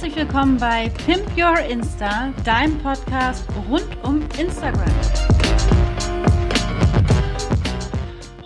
Herzlich 0.00 0.16
willkommen 0.16 0.56
bei 0.56 0.88
Pimp 1.04 1.26
Your 1.36 1.58
Insta, 1.58 2.32
deinem 2.42 2.78
Podcast 2.78 3.46
rund 3.68 3.86
um 4.02 4.22
Instagram. 4.38 4.90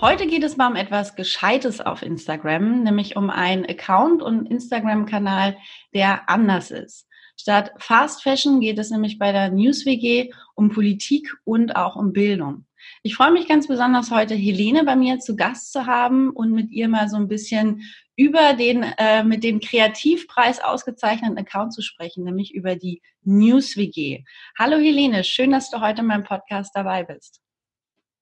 Heute 0.00 0.27
geht 0.27 0.43
es 0.43 0.56
mal 0.56 0.66
um 0.66 0.75
etwas 0.75 1.14
Gescheites 1.14 1.80
auf 1.80 2.02
Instagram, 2.02 2.82
nämlich 2.82 3.14
um 3.14 3.30
einen 3.30 3.64
Account 3.66 4.20
und 4.20 4.50
Instagram-Kanal, 4.50 5.56
der 5.95 6.29
anders 6.29 6.72
ist. 6.72 7.06
Statt 7.40 7.71
Fast 7.79 8.25
Fashion 8.25 8.59
geht 8.59 8.80
es 8.80 8.91
nämlich 8.91 9.21
bei 9.21 9.30
der 9.30 9.52
News 9.52 9.86
WG 9.86 10.32
um 10.57 10.71
Politik 10.71 11.36
und 11.45 11.77
auch 11.77 11.95
um 11.95 12.12
Bildung. 12.12 12.66
Ich 13.05 13.14
freue 13.14 13.30
mich 13.30 13.46
ganz 13.46 13.68
besonders 13.68 14.11
heute 14.11 14.34
Helene 14.34 14.82
bei 14.82 14.96
mir 14.96 15.21
zu 15.21 15.36
Gast 15.36 15.73
zu 15.73 15.86
haben 15.86 16.30
und 16.30 16.50
mit 16.50 16.73
ihr 16.73 16.89
mal 16.89 17.09
so 17.09 17.16
ein 17.16 17.29
bisschen 17.29 17.82
über 18.16 18.54
den 18.54 18.82
äh, 18.82 19.24
mit 19.24 19.42
dem 19.42 19.60
Kreativpreis 19.60 20.60
ausgezeichneten 20.60 21.38
Account 21.38 21.72
zu 21.74 21.82
sprechen, 21.82 22.24
nämlich 22.24 22.55
über 22.55 22.77
die 22.77 23.02
News 23.22 23.77
WG. 23.77 24.24
Hallo 24.59 24.77
Helene, 24.77 25.24
schön, 25.24 25.50
dass 25.50 25.70
du 25.70 25.80
heute 25.80 26.02
in 26.02 26.06
meinem 26.06 26.24
Podcast 26.24 26.72
dabei 26.74 27.05
bist. 27.05 27.41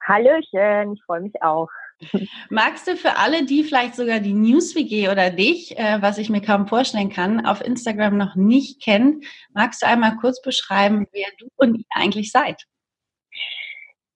Hallöchen, 0.02 0.94
ich 0.94 1.02
freue 1.04 1.20
mich 1.20 1.42
auch. 1.42 1.68
Magst 2.50 2.88
du 2.88 2.96
für 2.96 3.16
alle, 3.16 3.44
die 3.44 3.62
vielleicht 3.62 3.94
sogar 3.94 4.18
die 4.20 4.32
News 4.32 4.74
WG 4.74 5.08
oder 5.08 5.30
dich, 5.30 5.78
äh, 5.78 6.00
was 6.00 6.18
ich 6.18 6.30
mir 6.30 6.40
kaum 6.40 6.66
vorstellen 6.66 7.10
kann, 7.10 7.46
auf 7.46 7.60
Instagram 7.60 8.16
noch 8.16 8.34
nicht 8.34 8.82
kennen, 8.82 9.20
magst 9.52 9.82
du 9.82 9.86
einmal 9.86 10.16
kurz 10.16 10.42
beschreiben, 10.42 11.06
wer 11.12 11.28
du 11.38 11.48
und 11.56 11.76
ihr 11.76 11.84
eigentlich 11.90 12.32
seid? 12.32 12.64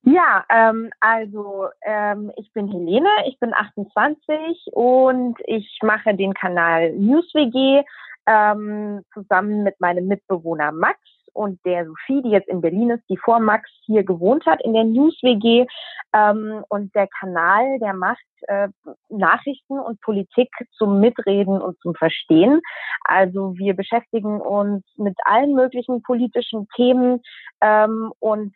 Ja, 0.09 0.45
ähm, 0.51 0.91
also 1.01 1.67
ähm, 1.83 2.31
ich 2.37 2.53
bin 2.53 2.69
Helene, 2.69 3.09
ich 3.27 3.41
bin 3.41 3.53
28 3.53 4.69
und 4.73 5.37
ich 5.47 5.81
mache 5.83 6.15
den 6.15 6.33
Kanal 6.33 6.93
NewsWG 6.93 7.83
ähm, 8.29 9.03
zusammen 9.13 9.65
mit 9.65 9.81
meinem 9.81 10.07
Mitbewohner 10.07 10.71
Max 10.71 11.01
und 11.37 11.59
der 11.67 11.87
Sophie, 11.87 12.23
die 12.23 12.31
jetzt 12.31 12.49
in 12.49 12.61
Berlin 12.61 12.91
ist, 12.91 13.05
die 13.11 13.19
vor 13.19 13.41
Max 13.41 13.69
hier 13.85 14.05
gewohnt 14.05 14.47
hat 14.47 14.65
in 14.65 14.73
der 14.73 14.85
News-WG. 14.85 15.67
Ähm, 16.15 16.65
und 16.69 16.95
der 16.95 17.09
Kanal, 17.09 17.79
der 17.79 17.93
macht 17.93 18.25
äh, 18.49 18.69
Nachrichten 19.11 19.79
und 19.79 20.01
Politik 20.01 20.49
zum 20.73 21.01
Mitreden 21.01 21.61
und 21.61 21.79
zum 21.81 21.95
Verstehen. 21.95 22.61
Also 23.05 23.55
wir 23.59 23.75
beschäftigen 23.75 24.41
uns 24.41 24.83
mit 24.97 25.17
allen 25.25 25.55
möglichen 25.55 26.03
politischen 26.03 26.69
Themen 26.75 27.21
ähm, 27.61 28.13
und 28.19 28.55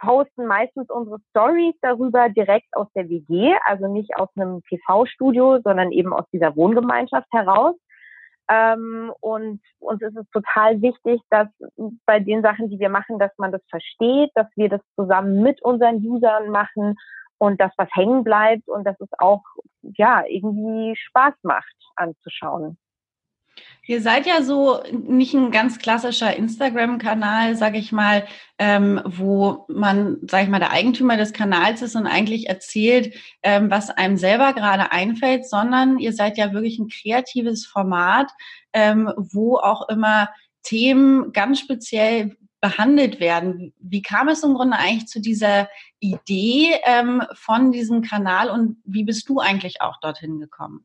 posten 0.00 0.46
meistens 0.46 0.90
unsere 0.90 1.18
Stories 1.30 1.74
darüber 1.82 2.28
direkt 2.28 2.74
aus 2.74 2.88
der 2.94 3.08
WG, 3.08 3.54
also 3.66 3.86
nicht 3.86 4.16
aus 4.16 4.28
einem 4.34 4.62
TV-Studio, 4.64 5.60
sondern 5.62 5.92
eben 5.92 6.12
aus 6.12 6.24
dieser 6.32 6.56
Wohngemeinschaft 6.56 7.28
heraus. 7.32 7.76
Ähm, 8.50 9.12
und 9.20 9.60
uns 9.78 10.02
ist 10.02 10.16
es 10.16 10.28
total 10.30 10.82
wichtig, 10.82 11.20
dass 11.30 11.48
bei 12.06 12.18
den 12.18 12.42
Sachen, 12.42 12.68
die 12.68 12.80
wir 12.80 12.88
machen, 12.88 13.18
dass 13.18 13.30
man 13.38 13.52
das 13.52 13.62
versteht, 13.68 14.30
dass 14.34 14.48
wir 14.56 14.68
das 14.68 14.80
zusammen 14.96 15.42
mit 15.42 15.62
unseren 15.62 15.96
Usern 16.04 16.48
machen 16.50 16.96
und 17.38 17.60
dass 17.60 17.72
was 17.76 17.88
hängen 17.92 18.24
bleibt 18.24 18.68
und 18.68 18.84
dass 18.84 18.98
es 19.00 19.08
auch 19.18 19.42
ja 19.82 20.24
irgendwie 20.26 20.96
Spaß 20.96 21.34
macht 21.42 21.76
anzuschauen. 21.94 22.76
Ihr 23.90 24.00
seid 24.00 24.24
ja 24.24 24.40
so 24.44 24.80
nicht 24.92 25.34
ein 25.34 25.50
ganz 25.50 25.80
klassischer 25.80 26.36
Instagram-Kanal, 26.36 27.56
sage 27.56 27.78
ich 27.78 27.90
mal, 27.90 28.24
ähm, 28.56 29.02
wo 29.04 29.66
man, 29.66 30.18
sage 30.30 30.44
ich 30.44 30.48
mal, 30.48 30.60
der 30.60 30.70
Eigentümer 30.70 31.16
des 31.16 31.32
Kanals 31.32 31.82
ist 31.82 31.96
und 31.96 32.06
eigentlich 32.06 32.48
erzählt, 32.48 33.12
ähm, 33.42 33.68
was 33.68 33.90
einem 33.90 34.16
selber 34.16 34.52
gerade 34.52 34.92
einfällt, 34.92 35.44
sondern 35.44 35.98
ihr 35.98 36.12
seid 36.12 36.38
ja 36.38 36.52
wirklich 36.52 36.78
ein 36.78 36.86
kreatives 36.86 37.66
Format, 37.66 38.30
ähm, 38.72 39.12
wo 39.16 39.56
auch 39.56 39.88
immer 39.88 40.28
Themen 40.62 41.32
ganz 41.32 41.58
speziell 41.58 42.36
behandelt 42.60 43.18
werden. 43.18 43.74
Wie 43.80 44.02
kam 44.02 44.28
es 44.28 44.44
im 44.44 44.54
Grunde 44.54 44.76
eigentlich 44.76 45.08
zu 45.08 45.20
dieser 45.20 45.68
Idee 45.98 46.76
ähm, 46.84 47.24
von 47.32 47.72
diesem 47.72 48.02
Kanal 48.02 48.50
und 48.50 48.76
wie 48.84 49.02
bist 49.02 49.28
du 49.28 49.40
eigentlich 49.40 49.82
auch 49.82 49.98
dorthin 50.00 50.38
gekommen? 50.38 50.84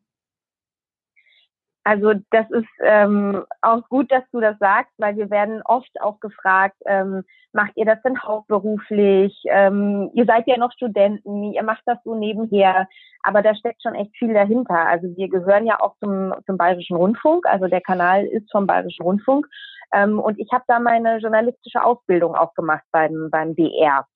Also 1.86 2.14
das 2.32 2.50
ist 2.50 2.68
ähm, 2.82 3.46
auch 3.62 3.88
gut, 3.90 4.12
dass 4.12 4.24
du 4.32 4.40
das 4.40 4.58
sagst, 4.58 4.92
weil 4.98 5.16
wir 5.18 5.30
werden 5.30 5.62
oft 5.66 6.02
auch 6.02 6.20
gefragt, 6.20 6.76
ähm, 6.88 7.24
macht 7.54 7.74
ihr 7.76 7.86
das 7.86 8.02
denn 8.02 8.20
hauptberuflich? 8.20 9.40
Ähm, 9.50 10.10
ihr 10.16 10.26
seid 10.26 10.48
ja 10.48 10.58
noch 10.58 10.72
Studenten, 10.72 11.54
ihr 11.54 11.62
macht 11.62 11.84
das 11.86 12.00
so 12.04 12.16
nebenher, 12.16 12.88
aber 13.22 13.44
da 13.44 13.54
steckt 13.54 13.84
schon 13.84 13.94
echt 13.94 14.18
viel 14.18 14.34
dahinter. 14.34 14.88
Also 14.88 15.16
wir 15.16 15.30
gehören 15.30 15.68
ja 15.68 15.80
auch 15.80 15.96
zum, 16.04 16.34
zum 16.48 16.58
Bayerischen 16.58 16.98
Rundfunk, 16.98 17.46
also 17.46 17.68
der 17.68 17.82
Kanal 17.82 18.26
ist 18.26 18.52
vom 18.52 18.66
Bayerischen 18.66 19.04
Rundfunk. 19.04 19.46
Ähm, 19.94 20.20
und 20.20 20.40
ich 20.40 20.52
habe 20.52 20.64
da 20.68 20.80
meine 20.80 21.20
journalistische 21.20 21.84
Ausbildung 21.84 22.34
auch 22.34 22.56
gemacht 22.56 22.84
beim, 22.92 23.30
beim 23.30 23.54
BR. 23.54 24.08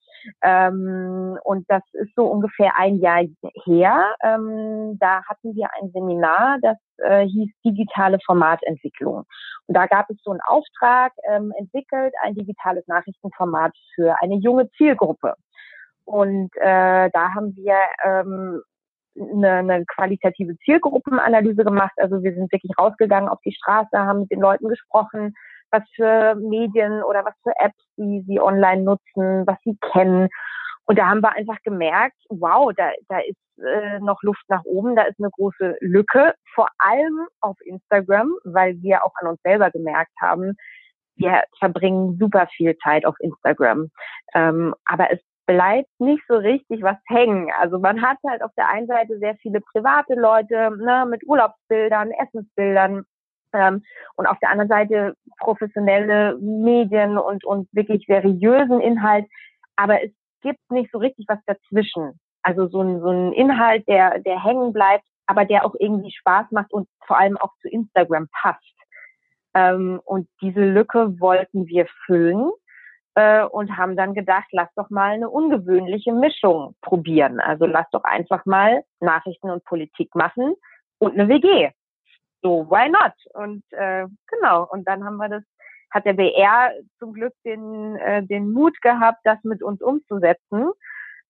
Ähm, 0.41 1.37
und 1.43 1.65
das 1.69 1.83
ist 1.93 2.13
so 2.15 2.25
ungefähr 2.25 2.73
ein 2.77 2.97
Jahr 2.97 3.23
her. 3.65 4.15
Ähm, 4.23 4.97
da 4.99 5.23
hatten 5.25 5.55
wir 5.55 5.69
ein 5.79 5.91
Seminar, 5.91 6.57
das 6.61 6.77
äh, 6.97 7.25
hieß 7.25 7.49
digitale 7.65 8.19
Formatentwicklung. 8.25 9.25
Und 9.67 9.75
da 9.75 9.87
gab 9.87 10.09
es 10.09 10.17
so 10.23 10.31
einen 10.31 10.41
Auftrag 10.41 11.13
ähm, 11.29 11.53
entwickelt, 11.57 12.13
ein 12.23 12.35
digitales 12.35 12.87
Nachrichtenformat 12.87 13.73
für 13.95 14.15
eine 14.21 14.35
junge 14.35 14.69
Zielgruppe. 14.71 15.35
Und 16.05 16.49
äh, 16.55 17.09
da 17.11 17.33
haben 17.35 17.55
wir 17.55 17.75
ähm, 18.03 18.63
eine, 19.19 19.51
eine 19.51 19.85
qualitative 19.85 20.57
Zielgruppenanalyse 20.65 21.63
gemacht. 21.63 21.93
Also 21.97 22.23
wir 22.23 22.33
sind 22.33 22.51
wirklich 22.51 22.71
rausgegangen 22.77 23.29
auf 23.29 23.39
die 23.45 23.53
Straße, 23.53 23.97
haben 23.97 24.21
mit 24.21 24.31
den 24.31 24.39
Leuten 24.39 24.67
gesprochen, 24.69 25.35
was 25.71 25.83
für 25.95 26.35
Medien 26.35 27.03
oder 27.03 27.25
was 27.25 27.35
für 27.43 27.53
Apps 27.59 27.81
sie, 27.95 28.23
sie 28.27 28.39
online 28.39 28.83
nutzen, 28.83 29.45
was 29.47 29.57
sie 29.63 29.77
kennen. 29.91 30.29
Und 30.85 30.97
da 30.97 31.07
haben 31.07 31.21
wir 31.21 31.31
einfach 31.33 31.57
gemerkt, 31.63 32.17
wow, 32.29 32.71
da, 32.75 32.91
da 33.09 33.19
ist 33.19 33.63
äh, 33.63 33.99
noch 33.99 34.21
Luft 34.23 34.43
nach 34.47 34.63
oben, 34.65 34.95
da 34.95 35.03
ist 35.03 35.19
eine 35.19 35.29
große 35.29 35.77
Lücke, 35.81 36.33
vor 36.55 36.67
allem 36.79 37.27
auf 37.41 37.57
Instagram, 37.63 38.33
weil 38.43 38.81
wir 38.81 39.05
auch 39.05 39.13
an 39.21 39.27
uns 39.27 39.39
selber 39.43 39.69
gemerkt 39.69 40.13
haben, 40.19 40.55
wir 41.15 41.43
verbringen 41.59 42.17
super 42.17 42.47
viel 42.47 42.75
Zeit 42.77 43.05
auf 43.05 43.15
Instagram. 43.19 43.89
Ähm, 44.33 44.73
aber 44.85 45.11
es 45.11 45.19
bleibt 45.45 45.89
nicht 45.99 46.23
so 46.27 46.35
richtig 46.35 46.81
was 46.81 46.97
hängen. 47.07 47.51
Also 47.59 47.79
man 47.79 48.01
hat 48.01 48.17
halt 48.27 48.41
auf 48.43 48.51
der 48.55 48.69
einen 48.69 48.87
Seite 48.87 49.17
sehr 49.19 49.35
viele 49.37 49.61
private 49.61 50.13
Leute 50.13 50.71
ne, 50.77 51.05
mit 51.09 51.23
Urlaubsbildern, 51.27 52.11
Essensbildern, 52.11 53.03
ähm, 53.53 53.83
und 54.15 54.27
auf 54.27 54.37
der 54.39 54.49
anderen 54.49 54.69
Seite 54.69 55.15
professionelle 55.39 56.37
Medien 56.39 57.17
und, 57.17 57.43
und 57.45 57.67
wirklich 57.73 58.05
seriösen 58.07 58.81
Inhalt. 58.81 59.25
Aber 59.75 60.03
es 60.03 60.11
gibt 60.41 60.59
nicht 60.69 60.91
so 60.91 60.99
richtig 60.99 61.25
was 61.27 61.39
dazwischen. 61.45 62.19
Also 62.41 62.67
so 62.67 62.81
ein, 62.81 63.01
so 63.01 63.09
ein 63.09 63.33
Inhalt, 63.33 63.87
der, 63.87 64.19
der 64.19 64.43
hängen 64.43 64.73
bleibt, 64.73 65.05
aber 65.25 65.45
der 65.45 65.65
auch 65.65 65.75
irgendwie 65.79 66.11
Spaß 66.11 66.47
macht 66.51 66.71
und 66.73 66.87
vor 67.05 67.19
allem 67.19 67.37
auch 67.37 67.53
zu 67.61 67.67
Instagram 67.67 68.27
passt. 68.31 68.63
Ähm, 69.53 69.99
und 70.05 70.27
diese 70.41 70.61
Lücke 70.61 71.19
wollten 71.19 71.67
wir 71.67 71.87
füllen 72.05 72.49
äh, 73.15 73.43
und 73.43 73.75
haben 73.77 73.95
dann 73.95 74.13
gedacht, 74.13 74.47
lass 74.51 74.69
doch 74.75 74.89
mal 74.89 75.11
eine 75.11 75.29
ungewöhnliche 75.29 76.13
Mischung 76.13 76.75
probieren. 76.81 77.39
Also 77.39 77.65
lass 77.65 77.89
doch 77.91 78.03
einfach 78.03 78.45
mal 78.45 78.83
Nachrichten 78.99 79.49
und 79.49 79.63
Politik 79.65 80.15
machen 80.15 80.55
und 80.99 81.13
eine 81.13 81.27
WG 81.27 81.71
so, 82.41 82.65
why 82.69 82.89
not? 82.89 83.13
Und 83.33 83.63
äh, 83.71 84.05
genau, 84.27 84.67
und 84.69 84.87
dann 84.87 85.03
haben 85.03 85.17
wir 85.17 85.29
das, 85.29 85.43
hat 85.91 86.05
der 86.05 86.13
BR 86.13 86.71
zum 86.99 87.13
Glück 87.13 87.33
den, 87.43 87.95
äh, 87.97 88.23
den 88.23 88.51
Mut 88.51 88.81
gehabt, 88.81 89.19
das 89.23 89.37
mit 89.43 89.63
uns 89.63 89.81
umzusetzen. 89.81 90.71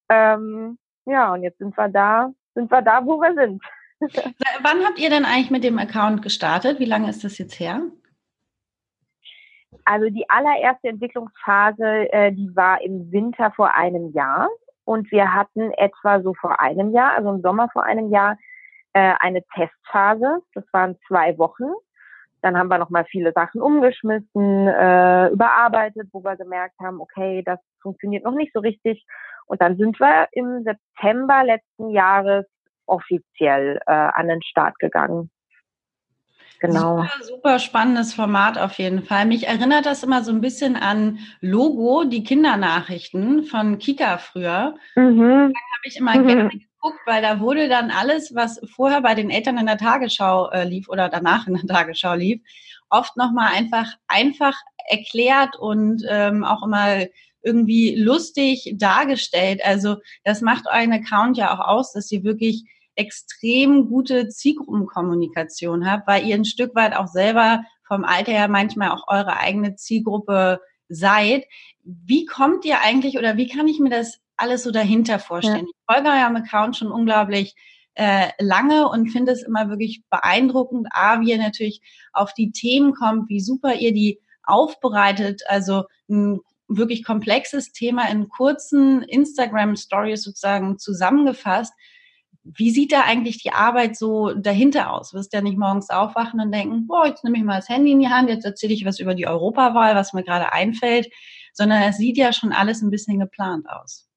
Ähm, 0.09 0.77
ja, 1.05 1.33
und 1.33 1.43
jetzt 1.43 1.57
sind 1.59 1.75
wir 1.77 1.89
da, 1.89 2.31
sind 2.53 2.71
wir 2.71 2.81
da, 2.81 3.05
wo 3.05 3.19
wir 3.19 3.33
sind. 3.35 3.63
Wann 4.61 4.85
habt 4.85 4.99
ihr 4.99 5.09
denn 5.09 5.25
eigentlich 5.25 5.51
mit 5.51 5.63
dem 5.63 5.77
Account 5.79 6.21
gestartet? 6.21 6.79
Wie 6.79 6.85
lange 6.85 7.09
ist 7.09 7.23
das 7.23 7.37
jetzt 7.37 7.59
her? 7.59 7.81
Also 9.85 10.09
die 10.09 10.29
allererste 10.29 10.89
Entwicklungsphase, 10.89 12.11
äh, 12.13 12.31
die 12.31 12.55
war 12.55 12.81
im 12.81 13.11
Winter 13.11 13.51
vor 13.51 13.73
einem 13.75 14.11
Jahr. 14.13 14.49
Und 14.83 15.11
wir 15.11 15.33
hatten 15.33 15.71
etwa 15.73 16.21
so 16.21 16.33
vor 16.33 16.59
einem 16.59 16.91
Jahr, 16.91 17.13
also 17.13 17.29
im 17.29 17.41
Sommer 17.41 17.69
vor 17.71 17.83
einem 17.83 18.11
Jahr, 18.11 18.37
äh, 18.93 19.13
eine 19.19 19.43
Testphase. 19.55 20.41
Das 20.53 20.63
waren 20.71 20.97
zwei 21.07 21.37
Wochen. 21.37 21.65
Dann 22.41 22.57
haben 22.57 22.69
wir 22.69 22.77
nochmal 22.77 23.05
viele 23.05 23.33
Sachen 23.33 23.61
umgeschmissen, 23.61 24.67
äh, 24.67 25.27
überarbeitet, 25.29 26.07
wo 26.11 26.23
wir 26.23 26.37
gemerkt 26.37 26.79
haben, 26.79 27.01
okay, 27.01 27.43
das 27.45 27.59
funktioniert 27.81 28.23
noch 28.23 28.33
nicht 28.33 28.53
so 28.53 28.61
richtig. 28.61 29.05
Und 29.45 29.61
dann 29.61 29.77
sind 29.77 29.99
wir 29.99 30.27
im 30.31 30.63
September 30.63 31.43
letzten 31.43 31.89
Jahres 31.89 32.45
offiziell 32.85 33.79
äh, 33.85 33.91
an 33.91 34.27
den 34.27 34.41
Start 34.41 34.79
gegangen. 34.79 35.29
Genau. 36.59 36.97
Super, 36.97 37.23
super 37.23 37.59
spannendes 37.59 38.13
Format 38.13 38.57
auf 38.57 38.73
jeden 38.73 39.03
Fall. 39.03 39.25
Mich 39.25 39.47
erinnert 39.47 39.85
das 39.85 40.03
immer 40.03 40.23
so 40.23 40.31
ein 40.31 40.41
bisschen 40.41 40.75
an 40.75 41.19
Logo, 41.39 42.03
die 42.03 42.23
Kindernachrichten 42.23 43.43
von 43.43 43.79
Kika 43.79 44.17
früher. 44.17 44.75
Mhm. 44.95 45.19
Da 45.19 45.59
habe 45.77 45.85
ich 45.85 45.97
immer 45.97 46.17
mhm. 46.17 46.27
gerne 46.27 46.49
geguckt, 46.81 46.99
weil 47.05 47.21
da 47.21 47.39
wurde 47.39 47.69
dann 47.69 47.91
alles, 47.91 48.33
was 48.35 48.59
vorher 48.75 49.01
bei 49.01 49.15
den 49.15 49.29
Eltern 49.29 49.57
in 49.57 49.65
der 49.65 49.77
Tagesschau 49.77 50.49
äh, 50.49 50.63
lief 50.63 50.89
oder 50.89 51.09
danach 51.09 51.47
in 51.47 51.55
der 51.55 51.67
Tagesschau 51.67 52.15
lief. 52.15 52.41
oft 52.89 53.17
nochmal 53.17 53.53
einfach, 53.53 53.93
einfach 54.07 54.55
erklärt 54.87 55.55
und 55.57 56.03
ähm, 56.09 56.43
auch 56.43 56.63
immer 56.63 57.05
irgendwie 57.41 57.95
lustig 57.95 58.73
dargestellt. 58.77 59.61
Also 59.63 59.97
das 60.23 60.41
macht 60.41 60.65
euren 60.67 60.93
Account 60.93 61.37
ja 61.37 61.53
auch 61.53 61.65
aus, 61.65 61.93
dass 61.93 62.11
ihr 62.11 62.23
wirklich 62.23 62.63
extrem 62.95 63.87
gute 63.87 64.27
Zielgruppenkommunikation 64.27 65.89
habt, 65.89 66.07
weil 66.07 66.25
ihr 66.25 66.35
ein 66.35 66.45
Stück 66.45 66.75
weit 66.75 66.95
auch 66.95 67.07
selber 67.07 67.63
vom 67.87 68.03
Alter 68.03 68.33
her 68.33 68.49
manchmal 68.49 68.91
auch 68.91 69.07
eure 69.07 69.37
eigene 69.37 69.75
Zielgruppe 69.75 70.59
seid. 70.89 71.45
Wie 71.83 72.25
kommt 72.25 72.65
ihr 72.65 72.81
eigentlich 72.81 73.17
oder 73.17 73.37
wie 73.37 73.47
kann 73.47 73.67
ich 73.67 73.79
mir 73.79 73.89
das 73.89 74.19
alles 74.39 74.63
so 74.63 74.71
dahinter 74.71 75.19
vorstellen? 75.19 75.65
Ja. 75.65 75.71
Ich 75.71 75.93
folge 75.93 76.09
eurem 76.09 76.35
Account 76.35 76.77
schon 76.77 76.91
unglaublich 76.91 77.55
äh, 77.95 78.29
lange 78.39 78.87
und 78.87 79.09
finde 79.09 79.31
es 79.33 79.43
immer 79.43 79.69
wirklich 79.69 80.03
beeindruckend, 80.09 80.87
A, 80.91 81.19
wie 81.21 81.31
ihr 81.31 81.37
natürlich 81.37 81.81
auf 82.13 82.33
die 82.33 82.51
Themen 82.51 82.93
kommt, 82.93 83.29
wie 83.29 83.41
super 83.41 83.75
ihr 83.75 83.93
die 83.93 84.19
aufbereitet, 84.43 85.41
also 85.47 85.83
ein 86.09 86.39
wirklich 86.69 87.03
komplexes 87.03 87.71
Thema 87.71 88.09
in 88.09 88.29
kurzen 88.29 89.01
Instagram-Stories 89.01 90.23
sozusagen 90.23 90.77
zusammengefasst. 90.77 91.73
Wie 92.43 92.71
sieht 92.71 92.91
da 92.91 93.01
eigentlich 93.01 93.43
die 93.43 93.51
Arbeit 93.51 93.97
so 93.97 94.33
dahinter 94.33 94.93
aus? 94.93 95.11
Du 95.11 95.17
wirst 95.17 95.33
ja 95.33 95.41
nicht 95.41 95.57
morgens 95.57 95.89
aufwachen 95.89 96.39
und 96.39 96.53
denken, 96.53 96.87
boah, 96.87 97.05
jetzt 97.05 97.23
nehme 97.23 97.37
ich 97.37 97.43
mal 97.43 97.57
das 97.57 97.69
Handy 97.69 97.91
in 97.91 97.99
die 97.99 98.07
Hand, 98.07 98.29
jetzt 98.29 98.45
erzähle 98.45 98.73
ich 98.73 98.85
was 98.85 98.99
über 98.99 99.13
die 99.13 99.27
Europawahl, 99.27 99.95
was 99.95 100.13
mir 100.13 100.23
gerade 100.23 100.53
einfällt, 100.53 101.11
sondern 101.53 101.83
es 101.83 101.97
sieht 101.97 102.17
ja 102.17 102.31
schon 102.31 102.53
alles 102.53 102.81
ein 102.81 102.91
bisschen 102.91 103.19
geplant 103.19 103.67
aus. 103.69 104.08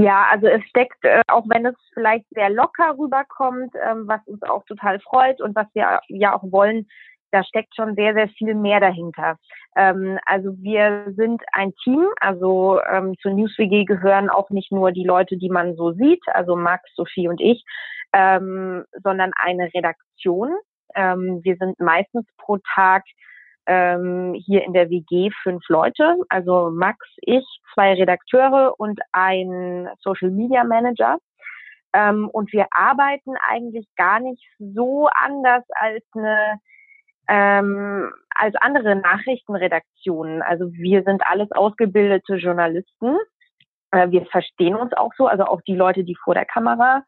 Ja, 0.00 0.28
also 0.30 0.46
es 0.46 0.62
steckt, 0.64 1.04
äh, 1.04 1.20
auch 1.28 1.44
wenn 1.48 1.66
es 1.66 1.74
vielleicht 1.92 2.24
sehr 2.30 2.48
locker 2.48 2.96
rüberkommt, 2.98 3.74
ähm, 3.86 4.04
was 4.08 4.26
uns 4.26 4.42
auch 4.44 4.64
total 4.64 4.98
freut 5.00 5.42
und 5.42 5.54
was 5.54 5.66
wir 5.74 6.00
ja 6.08 6.34
auch 6.34 6.42
wollen, 6.50 6.88
da 7.32 7.44
steckt 7.44 7.76
schon 7.76 7.94
sehr, 7.96 8.14
sehr 8.14 8.28
viel 8.30 8.54
mehr 8.54 8.80
dahinter. 8.80 9.36
Ähm, 9.76 10.18
also 10.24 10.54
wir 10.56 11.12
sind 11.16 11.42
ein 11.52 11.74
Team, 11.84 12.08
also 12.18 12.80
ähm, 12.90 13.14
zur 13.20 13.32
NewsWG 13.32 13.84
gehören 13.84 14.30
auch 14.30 14.48
nicht 14.48 14.72
nur 14.72 14.90
die 14.90 15.04
Leute, 15.04 15.36
die 15.36 15.50
man 15.50 15.76
so 15.76 15.92
sieht, 15.92 16.22
also 16.28 16.56
Max, 16.56 16.82
Sophie 16.94 17.28
und 17.28 17.40
ich, 17.40 17.62
ähm, 18.14 18.84
sondern 19.04 19.32
eine 19.36 19.68
Redaktion. 19.74 20.50
Ähm, 20.94 21.40
wir 21.42 21.56
sind 21.56 21.78
meistens 21.78 22.24
pro 22.38 22.56
Tag 22.74 23.04
ähm, 23.70 24.34
hier 24.34 24.64
in 24.64 24.72
der 24.72 24.90
WG 24.90 25.30
fünf 25.44 25.62
Leute, 25.68 26.16
also 26.28 26.70
Max, 26.72 26.98
ich, 27.18 27.46
zwei 27.72 27.94
Redakteure 27.94 28.74
und 28.78 28.98
ein 29.12 29.88
Social 30.00 30.30
Media 30.30 30.64
Manager. 30.64 31.18
Ähm, 31.92 32.28
und 32.30 32.52
wir 32.52 32.66
arbeiten 32.72 33.34
eigentlich 33.48 33.86
gar 33.96 34.18
nicht 34.18 34.42
so 34.58 35.08
anders 35.14 35.62
als 35.70 36.04
eine 36.14 36.58
ähm, 37.28 38.12
als 38.34 38.56
andere 38.60 38.96
Nachrichtenredaktionen. 38.96 40.42
Also 40.42 40.72
wir 40.72 41.04
sind 41.04 41.22
alles 41.24 41.52
ausgebildete 41.52 42.36
Journalisten. 42.36 43.18
Äh, 43.92 44.10
wir 44.10 44.26
verstehen 44.26 44.74
uns 44.74 44.92
auch 44.94 45.12
so, 45.16 45.28
also 45.28 45.44
auch 45.44 45.60
die 45.62 45.76
Leute, 45.76 46.02
die 46.02 46.16
vor 46.16 46.34
der 46.34 46.44
Kamera 46.44 47.04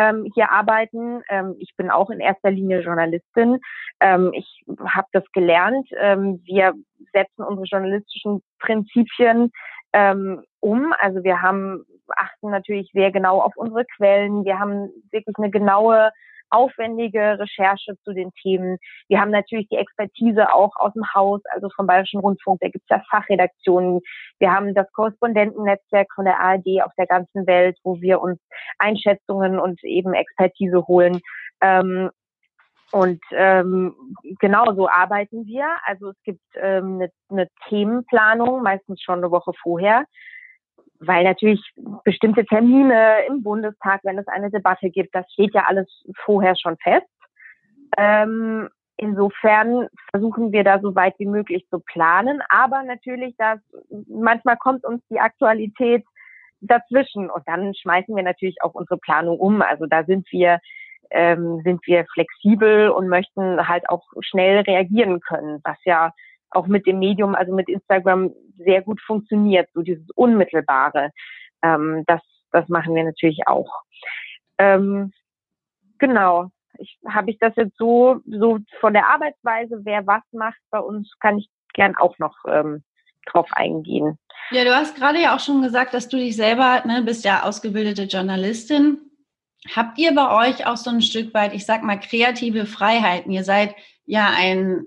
ähm, 0.00 0.26
hier 0.34 0.50
arbeiten. 0.50 1.22
Ähm, 1.28 1.56
ich 1.58 1.74
bin 1.76 1.90
auch 1.90 2.08
in 2.08 2.20
erster 2.20 2.50
Linie 2.50 2.80
Journalistin. 2.80 3.60
Ähm, 4.00 4.32
ich 4.32 4.64
habe 4.82 5.08
das 5.12 5.24
gelernt. 5.32 5.86
Ähm, 5.98 6.40
wir 6.44 6.72
setzen 7.12 7.44
unsere 7.44 7.66
journalistischen 7.66 8.42
Prinzipien 8.58 9.52
ähm, 9.92 10.42
um. 10.60 10.94
Also 11.00 11.22
wir 11.22 11.42
haben 11.42 11.84
achten 12.16 12.50
natürlich 12.50 12.90
sehr 12.92 13.12
genau 13.12 13.40
auf 13.40 13.52
unsere 13.56 13.84
Quellen. 13.96 14.44
Wir 14.44 14.58
haben 14.58 14.90
wirklich 15.12 15.36
eine 15.36 15.50
genaue 15.50 16.10
aufwendige 16.50 17.38
Recherche 17.38 17.94
zu 18.04 18.12
den 18.12 18.32
Themen. 18.42 18.78
Wir 19.08 19.20
haben 19.20 19.30
natürlich 19.30 19.68
die 19.68 19.76
Expertise 19.76 20.52
auch 20.52 20.72
aus 20.76 20.92
dem 20.92 21.04
Haus, 21.14 21.40
also 21.52 21.68
vom 21.74 21.86
Bayerischen 21.86 22.20
Rundfunk, 22.20 22.60
da 22.60 22.68
gibt 22.68 22.84
es 22.88 22.96
ja 22.96 23.02
Fachredaktionen. 23.10 24.00
Wir 24.38 24.52
haben 24.52 24.74
das 24.74 24.90
Korrespondentennetzwerk 24.92 26.08
von 26.14 26.24
der 26.24 26.38
ARD 26.40 26.82
auf 26.84 26.92
der 26.98 27.06
ganzen 27.06 27.46
Welt, 27.46 27.78
wo 27.84 28.00
wir 28.00 28.20
uns 28.20 28.38
Einschätzungen 28.78 29.58
und 29.58 29.82
eben 29.84 30.14
Expertise 30.14 30.86
holen. 30.86 31.20
Ähm, 31.60 32.10
und 32.92 33.20
ähm, 33.32 33.94
genau 34.40 34.74
so 34.74 34.88
arbeiten 34.88 35.46
wir. 35.46 35.64
Also 35.84 36.10
es 36.10 36.22
gibt 36.24 36.42
ähm, 36.56 36.96
eine, 36.96 37.10
eine 37.30 37.48
Themenplanung, 37.68 38.62
meistens 38.62 39.00
schon 39.00 39.18
eine 39.18 39.30
Woche 39.30 39.52
vorher 39.62 40.04
weil 41.00 41.24
natürlich 41.24 41.60
bestimmte 42.04 42.44
Termine 42.44 43.24
im 43.26 43.42
Bundestag, 43.42 44.00
wenn 44.04 44.18
es 44.18 44.28
eine 44.28 44.50
Debatte 44.50 44.90
gibt, 44.90 45.14
das 45.14 45.30
steht 45.32 45.54
ja 45.54 45.64
alles 45.66 45.88
vorher 46.24 46.54
schon 46.56 46.76
fest. 46.76 47.06
Ähm, 47.96 48.68
insofern 48.96 49.88
versuchen 50.10 50.52
wir 50.52 50.62
da 50.62 50.78
so 50.78 50.94
weit 50.94 51.14
wie 51.18 51.26
möglich 51.26 51.66
zu 51.70 51.80
planen, 51.80 52.42
aber 52.50 52.82
natürlich, 52.82 53.34
dass 53.38 53.58
manchmal 54.08 54.56
kommt 54.58 54.84
uns 54.84 55.02
die 55.10 55.18
Aktualität 55.18 56.04
dazwischen 56.60 57.30
und 57.30 57.42
dann 57.48 57.74
schmeißen 57.74 58.14
wir 58.14 58.22
natürlich 58.22 58.62
auch 58.62 58.74
unsere 58.74 58.98
Planung 58.98 59.38
um. 59.38 59.62
Also 59.62 59.86
da 59.86 60.04
sind 60.04 60.30
wir 60.30 60.60
ähm, 61.10 61.60
sind 61.64 61.84
wir 61.86 62.04
flexibel 62.12 62.90
und 62.90 63.08
möchten 63.08 63.66
halt 63.66 63.88
auch 63.88 64.04
schnell 64.20 64.60
reagieren 64.60 65.20
können, 65.20 65.60
was 65.64 65.78
ja 65.84 66.12
auch 66.50 66.66
mit 66.66 66.86
dem 66.86 66.98
Medium, 66.98 67.34
also 67.34 67.54
mit 67.54 67.68
Instagram 67.68 68.32
sehr 68.56 68.82
gut 68.82 69.00
funktioniert, 69.00 69.68
so 69.74 69.82
dieses 69.82 70.08
Unmittelbare. 70.14 71.10
Ähm, 71.62 72.04
das, 72.06 72.20
das 72.52 72.68
machen 72.68 72.94
wir 72.94 73.04
natürlich 73.04 73.46
auch. 73.46 73.70
Ähm, 74.58 75.12
genau. 75.98 76.50
Ich, 76.78 76.98
Habe 77.06 77.30
ich 77.30 77.38
das 77.38 77.54
jetzt 77.56 77.76
so, 77.76 78.20
so 78.26 78.58
von 78.80 78.92
der 78.92 79.08
Arbeitsweise, 79.08 79.80
wer 79.84 80.06
was 80.06 80.22
macht 80.32 80.58
bei 80.70 80.80
uns, 80.80 81.12
kann 81.20 81.38
ich 81.38 81.48
gern 81.74 81.96
auch 81.96 82.18
noch 82.18 82.36
ähm, 82.46 82.82
drauf 83.26 83.48
eingehen. 83.52 84.18
Ja, 84.50 84.64
du 84.64 84.74
hast 84.74 84.96
gerade 84.96 85.20
ja 85.20 85.34
auch 85.34 85.40
schon 85.40 85.62
gesagt, 85.62 85.94
dass 85.94 86.08
du 86.08 86.16
dich 86.16 86.36
selber, 86.36 86.82
ne, 86.86 87.02
bist 87.02 87.24
ja 87.24 87.42
ausgebildete 87.42 88.04
Journalistin. 88.04 88.98
Habt 89.74 89.98
ihr 89.98 90.14
bei 90.14 90.48
euch 90.48 90.66
auch 90.66 90.76
so 90.76 90.90
ein 90.90 91.02
Stück 91.02 91.34
weit, 91.34 91.52
ich 91.54 91.66
sag 91.66 91.82
mal, 91.82 92.00
kreative 92.00 92.64
Freiheiten? 92.64 93.30
Ihr 93.30 93.44
seid 93.44 93.74
ja 94.06 94.30
ein 94.34 94.86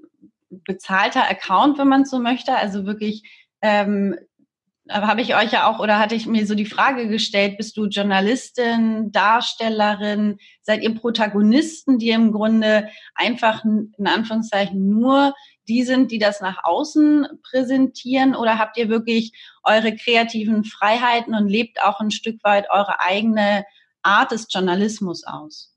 bezahlter 0.65 1.29
Account, 1.29 1.77
wenn 1.77 1.87
man 1.87 2.05
so 2.05 2.19
möchte. 2.19 2.55
Also 2.55 2.85
wirklich, 2.85 3.23
ähm, 3.61 4.17
habe 4.89 5.21
ich 5.21 5.35
euch 5.35 5.51
ja 5.53 5.69
auch 5.69 5.79
oder 5.79 5.97
hatte 5.97 6.15
ich 6.15 6.25
mir 6.25 6.45
so 6.45 6.55
die 6.55 6.65
Frage 6.65 7.07
gestellt, 7.07 7.57
bist 7.57 7.77
du 7.77 7.85
Journalistin, 7.85 9.11
Darstellerin, 9.13 10.37
seid 10.61 10.83
ihr 10.83 10.93
Protagonisten, 10.93 11.99
die 11.99 12.09
im 12.09 12.33
Grunde 12.33 12.89
einfach 13.15 13.63
in 13.63 13.93
Anführungszeichen 14.05 14.89
nur 14.89 15.33
die 15.69 15.83
sind, 15.83 16.11
die 16.11 16.19
das 16.19 16.41
nach 16.41 16.63
außen 16.63 17.27
präsentieren 17.49 18.35
oder 18.35 18.59
habt 18.59 18.77
ihr 18.77 18.89
wirklich 18.89 19.31
eure 19.63 19.95
kreativen 19.95 20.65
Freiheiten 20.65 21.33
und 21.35 21.47
lebt 21.47 21.81
auch 21.81 22.01
ein 22.01 22.11
Stück 22.11 22.43
weit 22.43 22.69
eure 22.69 22.99
eigene 22.99 23.65
Art 24.01 24.31
des 24.31 24.47
Journalismus 24.49 25.23
aus? 25.23 25.73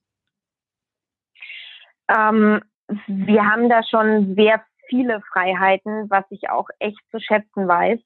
Ähm, 2.08 2.60
wir 3.06 3.44
haben 3.44 3.68
da 3.68 3.82
schon 3.82 4.34
sehr 4.34 4.62
viele 4.88 5.20
Freiheiten, 5.32 6.08
was 6.10 6.24
ich 6.30 6.48
auch 6.50 6.68
echt 6.78 7.00
zu 7.10 7.18
schätzen 7.18 7.66
weiß. 7.66 7.98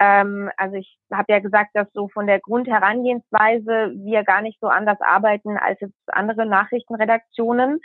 Ähm, 0.00 0.50
also 0.56 0.76
ich 0.76 0.96
habe 1.12 1.32
ja 1.32 1.38
gesagt, 1.38 1.70
dass 1.74 1.86
so 1.92 2.08
von 2.08 2.26
der 2.26 2.40
Grundherangehensweise 2.40 3.92
wir 3.96 4.24
gar 4.24 4.42
nicht 4.42 4.58
so 4.60 4.68
anders 4.68 5.00
arbeiten 5.00 5.56
als 5.56 5.80
jetzt 5.80 5.94
andere 6.06 6.46
Nachrichtenredaktionen. 6.46 7.80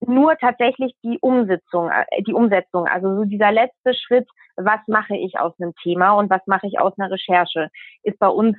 Nur 0.00 0.36
tatsächlich 0.36 0.94
die 1.04 1.18
Umsetzung, 1.20 1.90
äh, 1.90 2.22
die 2.22 2.34
Umsetzung, 2.34 2.86
also 2.86 3.16
so 3.16 3.24
dieser 3.24 3.52
letzte 3.52 3.94
Schritt, 3.94 4.28
was 4.56 4.80
mache 4.86 5.16
ich 5.16 5.38
aus 5.38 5.54
einem 5.60 5.74
Thema 5.82 6.12
und 6.12 6.30
was 6.30 6.42
mache 6.46 6.66
ich 6.66 6.80
aus 6.80 6.98
einer 6.98 7.10
Recherche, 7.10 7.68
ist 8.02 8.18
bei 8.18 8.28
uns 8.28 8.56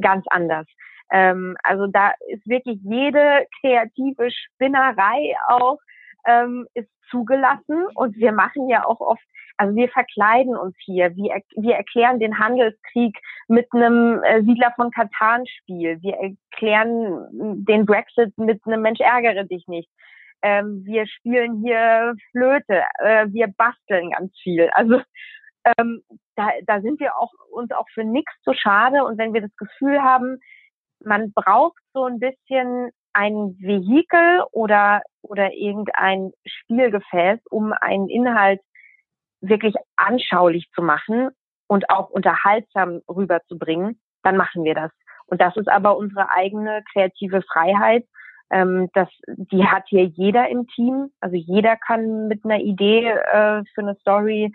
ganz 0.00 0.24
anders. 0.28 0.66
Ähm, 1.10 1.56
also 1.62 1.86
da 1.86 2.12
ist 2.28 2.46
wirklich 2.46 2.78
jede 2.82 3.46
kreative 3.60 4.30
Spinnerei 4.30 5.34
auch 5.48 5.78
ähm, 6.26 6.66
ist 6.74 6.88
zugelassen 7.10 7.86
und 7.94 8.16
wir 8.16 8.32
machen 8.32 8.68
ja 8.68 8.84
auch 8.86 9.00
oft, 9.00 9.22
also 9.58 9.76
wir 9.76 9.88
verkleiden 9.88 10.56
uns 10.56 10.74
hier, 10.84 11.14
wir, 11.14 11.42
wir 11.56 11.76
erklären 11.76 12.18
den 12.18 12.38
Handelskrieg 12.38 13.16
mit 13.48 13.68
einem 13.72 14.22
äh, 14.22 14.42
Siedler 14.42 14.72
von 14.76 14.90
Katan-Spiel, 14.90 16.00
wir 16.00 16.14
erklären 16.14 17.64
den 17.64 17.86
Brexit 17.86 18.36
mit 18.38 18.60
einem 18.66 18.82
Mensch 18.82 19.00
ärgere 19.00 19.44
dich 19.44 19.66
nicht. 19.68 19.90
Ähm, 20.42 20.82
wir 20.84 21.06
spielen 21.06 21.62
hier 21.62 22.14
Flöte, 22.32 22.82
äh, 22.98 23.26
wir 23.28 23.48
basteln 23.56 24.10
ganz 24.10 24.32
viel. 24.42 24.68
Also 24.72 25.00
ähm, 25.78 26.02
da, 26.34 26.50
da 26.66 26.80
sind 26.80 26.98
wir 26.98 27.16
auch 27.16 27.30
uns 27.50 27.70
auch 27.70 27.86
für 27.94 28.04
nichts 28.04 28.32
zu 28.42 28.52
schade 28.54 29.04
und 29.04 29.18
wenn 29.18 29.34
wir 29.34 29.42
das 29.42 29.54
Gefühl 29.56 30.02
haben, 30.02 30.38
man 31.04 31.32
braucht 31.32 31.78
so 31.92 32.04
ein 32.04 32.18
bisschen 32.18 32.90
ein 33.12 33.56
Vehikel 33.60 34.44
oder, 34.52 35.02
oder 35.22 35.52
irgendein 35.52 36.32
Spielgefäß, 36.46 37.40
um 37.50 37.72
einen 37.72 38.08
Inhalt 38.08 38.60
wirklich 39.40 39.74
anschaulich 39.96 40.70
zu 40.74 40.82
machen 40.82 41.30
und 41.66 41.90
auch 41.90 42.10
unterhaltsam 42.10 43.00
rüberzubringen, 43.08 44.00
dann 44.22 44.36
machen 44.36 44.64
wir 44.64 44.74
das. 44.74 44.90
Und 45.26 45.40
das 45.40 45.56
ist 45.56 45.68
aber 45.68 45.96
unsere 45.96 46.30
eigene 46.30 46.82
kreative 46.92 47.42
Freiheit. 47.42 48.06
Ähm, 48.50 48.90
das, 48.92 49.08
die 49.26 49.66
hat 49.66 49.84
hier 49.86 50.04
jeder 50.04 50.48
im 50.48 50.66
Team. 50.68 51.10
Also 51.20 51.36
jeder 51.36 51.76
kann 51.76 52.28
mit 52.28 52.44
einer 52.44 52.60
Idee 52.60 53.08
äh, 53.08 53.62
für 53.74 53.80
eine 53.80 53.96
Story 54.00 54.52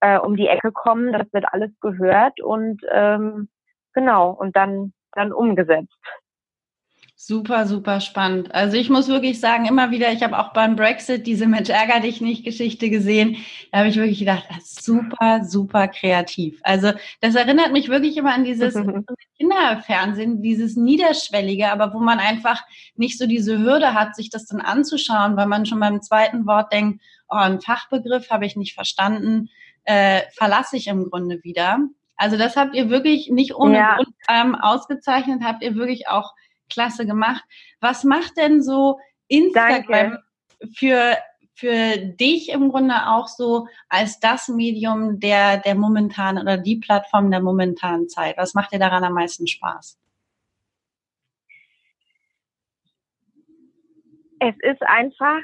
äh, 0.00 0.18
um 0.18 0.36
die 0.36 0.48
Ecke 0.48 0.72
kommen. 0.72 1.12
Das 1.12 1.32
wird 1.32 1.46
alles 1.52 1.70
gehört 1.80 2.40
und 2.40 2.82
ähm, 2.90 3.48
genau 3.94 4.30
und 4.30 4.56
dann 4.56 4.92
dann 5.12 5.32
umgesetzt. 5.32 5.96
Super, 7.18 7.66
super 7.66 8.02
spannend. 8.02 8.54
Also 8.54 8.76
ich 8.76 8.90
muss 8.90 9.08
wirklich 9.08 9.40
sagen, 9.40 9.64
immer 9.64 9.90
wieder, 9.90 10.12
ich 10.12 10.22
habe 10.22 10.38
auch 10.38 10.52
beim 10.52 10.76
Brexit 10.76 11.26
diese 11.26 11.46
Mensch 11.46 11.70
ärger 11.70 12.00
dich 12.00 12.20
nicht 12.20 12.44
Geschichte 12.44 12.90
gesehen. 12.90 13.38
Da 13.72 13.78
habe 13.78 13.88
ich 13.88 13.96
wirklich 13.96 14.18
gedacht, 14.18 14.44
super, 14.62 15.42
super 15.42 15.88
kreativ. 15.88 16.60
Also 16.62 16.92
das 17.22 17.34
erinnert 17.34 17.72
mich 17.72 17.88
wirklich 17.88 18.18
immer 18.18 18.34
an 18.34 18.44
dieses 18.44 18.74
Kinderfernsehen, 19.38 20.42
dieses 20.42 20.76
Niederschwellige, 20.76 21.72
aber 21.72 21.94
wo 21.94 22.00
man 22.00 22.18
einfach 22.18 22.62
nicht 22.96 23.16
so 23.16 23.26
diese 23.26 23.58
Hürde 23.58 23.94
hat, 23.94 24.14
sich 24.14 24.28
das 24.28 24.44
dann 24.44 24.60
anzuschauen, 24.60 25.38
weil 25.38 25.46
man 25.46 25.64
schon 25.64 25.80
beim 25.80 26.02
zweiten 26.02 26.46
Wort 26.46 26.70
denkt, 26.70 27.02
oh, 27.30 27.36
ein 27.36 27.62
Fachbegriff 27.62 28.28
habe 28.28 28.44
ich 28.44 28.56
nicht 28.56 28.74
verstanden, 28.74 29.48
äh, 29.84 30.20
verlasse 30.34 30.76
ich 30.76 30.86
im 30.86 31.08
Grunde 31.08 31.42
wieder. 31.42 31.78
Also 32.16 32.36
das 32.36 32.56
habt 32.56 32.74
ihr 32.74 32.90
wirklich 32.90 33.30
nicht 33.30 33.54
ohne 33.54 33.78
ja. 33.78 33.96
Grund 33.96 34.14
ähm, 34.28 34.54
ausgezeichnet, 34.54 35.42
habt 35.42 35.62
ihr 35.62 35.76
wirklich 35.76 36.08
auch 36.08 36.34
klasse 36.68 37.06
gemacht. 37.06 37.44
Was 37.80 38.04
macht 38.04 38.36
denn 38.36 38.62
so 38.62 38.98
Instagram 39.28 40.18
für 40.74 41.16
für 41.56 41.96
dich 41.96 42.50
im 42.50 42.68
Grunde 42.68 42.94
auch 43.06 43.28
so 43.28 43.66
als 43.88 44.20
das 44.20 44.48
Medium 44.48 45.18
der, 45.20 45.56
der 45.56 45.74
momentanen 45.74 46.42
oder 46.42 46.58
die 46.58 46.76
Plattform 46.76 47.30
der 47.30 47.40
momentanen 47.40 48.10
Zeit? 48.10 48.36
Was 48.36 48.52
macht 48.52 48.72
dir 48.72 48.78
daran 48.78 49.02
am 49.04 49.14
meisten 49.14 49.46
Spaß? 49.46 49.98
Es 54.38 54.54
ist 54.60 54.82
einfach 54.82 55.40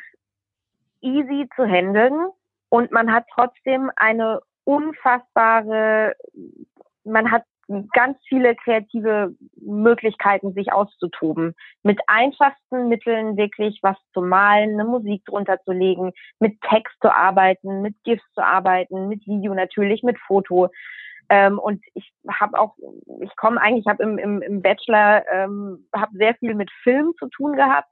easy 1.01 1.49
zu 1.57 1.65
handeln 1.65 2.29
und 2.69 2.93
man 2.93 3.11
hat 3.11 3.25
trotzdem 3.35 3.91
eine 3.97 4.41
unfassbare, 4.65 6.15
man 7.05 7.31
hat 7.31 7.45
ganz 7.93 8.19
viele 8.29 8.55
kreative 8.55 9.35
Möglichkeiten, 9.61 10.53
sich 10.53 10.73
auszutoben. 10.73 11.55
Mit 11.83 12.01
einfachsten 12.07 12.89
Mitteln 12.89 13.37
wirklich 13.37 13.79
was 13.83 13.97
zu 14.13 14.23
malen, 14.23 14.75
eine 14.75 14.85
Musik 14.85 15.25
drunter 15.25 15.59
zu 15.65 15.73
legen, 15.73 16.13
mit 16.39 16.61
Text 16.63 16.95
zu 17.01 17.15
arbeiten, 17.15 17.83
mit 17.83 17.95
GIFs 18.05 18.25
zu 18.35 18.45
arbeiten, 18.45 19.09
mit 19.09 19.27
Video 19.27 19.55
natürlich, 19.55 20.03
mit 20.03 20.19
Foto. 20.19 20.69
Ähm, 21.29 21.59
und 21.59 21.83
ich 21.95 22.13
habe 22.29 22.59
auch, 22.59 22.77
ich 23.21 23.35
komme 23.37 23.61
eigentlich, 23.61 23.87
ich 23.87 23.91
habe 23.91 24.03
im, 24.03 24.19
im, 24.19 24.43
im 24.43 24.63
Bachelor, 24.63 25.25
ähm, 25.33 25.87
habe 25.95 26.17
sehr 26.17 26.35
viel 26.35 26.55
mit 26.55 26.71
Film 26.83 27.13
zu 27.19 27.29
tun 27.29 27.55
gehabt 27.55 27.89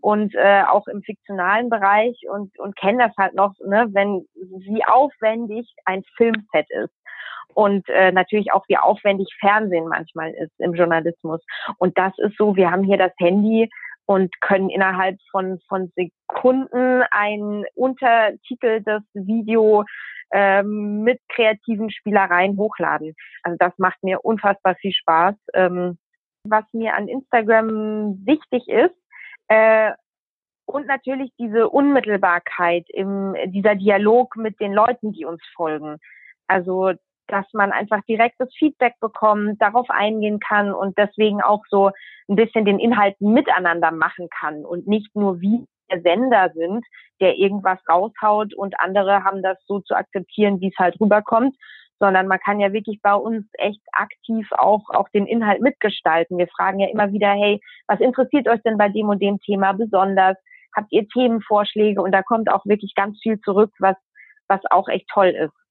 und 0.00 0.34
äh, 0.34 0.62
auch 0.68 0.86
im 0.86 1.02
fiktionalen 1.02 1.70
Bereich 1.70 2.20
und, 2.30 2.58
und 2.58 2.76
kenne 2.76 3.04
das 3.06 3.16
halt 3.16 3.34
noch, 3.34 3.54
ne, 3.64 3.86
wenn 3.92 4.26
wie 4.34 4.84
aufwendig 4.84 5.74
ein 5.86 6.02
Filmset 6.16 6.66
ist 6.70 6.94
und 7.54 7.88
äh, 7.88 8.12
natürlich 8.12 8.52
auch 8.52 8.64
wie 8.68 8.78
aufwendig 8.78 9.28
Fernsehen 9.38 9.88
manchmal 9.88 10.30
ist 10.32 10.52
im 10.58 10.74
Journalismus. 10.74 11.40
Und 11.78 11.96
das 11.98 12.12
ist 12.18 12.36
so, 12.36 12.56
wir 12.56 12.70
haben 12.70 12.84
hier 12.84 12.98
das 12.98 13.12
Handy 13.18 13.70
und 14.06 14.40
können 14.40 14.70
innerhalb 14.70 15.18
von, 15.30 15.60
von 15.68 15.92
Sekunden 15.96 17.02
ein 17.10 17.64
untertiteltes 17.74 19.02
Video 19.14 19.84
ähm, 20.32 21.02
mit 21.02 21.20
kreativen 21.28 21.90
Spielereien 21.90 22.56
hochladen. 22.56 23.14
Also 23.42 23.56
das 23.58 23.72
macht 23.78 24.02
mir 24.02 24.24
unfassbar 24.24 24.74
viel 24.76 24.92
Spaß. 24.92 25.34
Ähm, 25.54 25.98
was 26.46 26.64
mir 26.72 26.94
an 26.94 27.08
Instagram 27.08 28.18
wichtig 28.26 28.68
ist, 28.68 28.94
äh, 29.48 29.92
und 30.66 30.86
natürlich 30.86 31.30
diese 31.38 31.68
Unmittelbarkeit 31.68 32.86
im 32.88 33.36
dieser 33.46 33.74
Dialog 33.74 34.36
mit 34.36 34.60
den 34.60 34.72
Leuten, 34.72 35.12
die 35.12 35.24
uns 35.26 35.42
folgen. 35.54 35.98
Also 36.46 36.92
dass 37.28 37.46
man 37.52 37.72
einfach 37.72 38.00
direktes 38.08 38.48
Feedback 38.56 38.94
bekommt, 39.00 39.60
darauf 39.60 39.88
eingehen 39.90 40.40
kann 40.40 40.72
und 40.72 40.96
deswegen 40.98 41.42
auch 41.42 41.62
so 41.68 41.90
ein 42.28 42.36
bisschen 42.36 42.64
den 42.64 42.78
Inhalt 42.78 43.20
miteinander 43.20 43.90
machen 43.90 44.28
kann 44.30 44.64
und 44.64 44.86
nicht 44.86 45.14
nur 45.14 45.40
wie 45.40 45.66
der 45.90 46.00
Sender 46.00 46.50
sind, 46.54 46.84
der 47.20 47.36
irgendwas 47.36 47.78
raushaut 47.88 48.54
und 48.54 48.78
andere 48.80 49.24
haben 49.24 49.42
das 49.42 49.58
so 49.66 49.80
zu 49.80 49.94
akzeptieren, 49.94 50.60
wie 50.60 50.68
es 50.68 50.78
halt 50.78 50.98
rüberkommt, 51.00 51.54
sondern 52.00 52.26
man 52.26 52.38
kann 52.40 52.60
ja 52.60 52.72
wirklich 52.72 53.00
bei 53.02 53.14
uns 53.14 53.46
echt 53.54 53.80
aktiv 53.92 54.48
auch, 54.52 54.82
auch 54.90 55.08
den 55.10 55.26
Inhalt 55.26 55.60
mitgestalten. 55.60 56.38
Wir 56.38 56.48
fragen 56.48 56.80
ja 56.80 56.88
immer 56.88 57.12
wieder, 57.12 57.30
hey, 57.32 57.60
was 57.86 58.00
interessiert 58.00 58.48
euch 58.48 58.60
denn 58.62 58.78
bei 58.78 58.88
dem 58.88 59.08
und 59.08 59.22
dem 59.22 59.38
Thema 59.40 59.72
besonders? 59.72 60.36
Habt 60.74 60.90
ihr 60.92 61.06
Themenvorschläge? 61.08 62.02
Und 62.02 62.12
da 62.12 62.22
kommt 62.22 62.50
auch 62.50 62.66
wirklich 62.66 62.94
ganz 62.94 63.18
viel 63.22 63.40
zurück, 63.40 63.70
was, 63.78 63.96
was 64.48 64.60
auch 64.70 64.88
echt 64.88 65.08
toll 65.12 65.28
ist. 65.28 65.63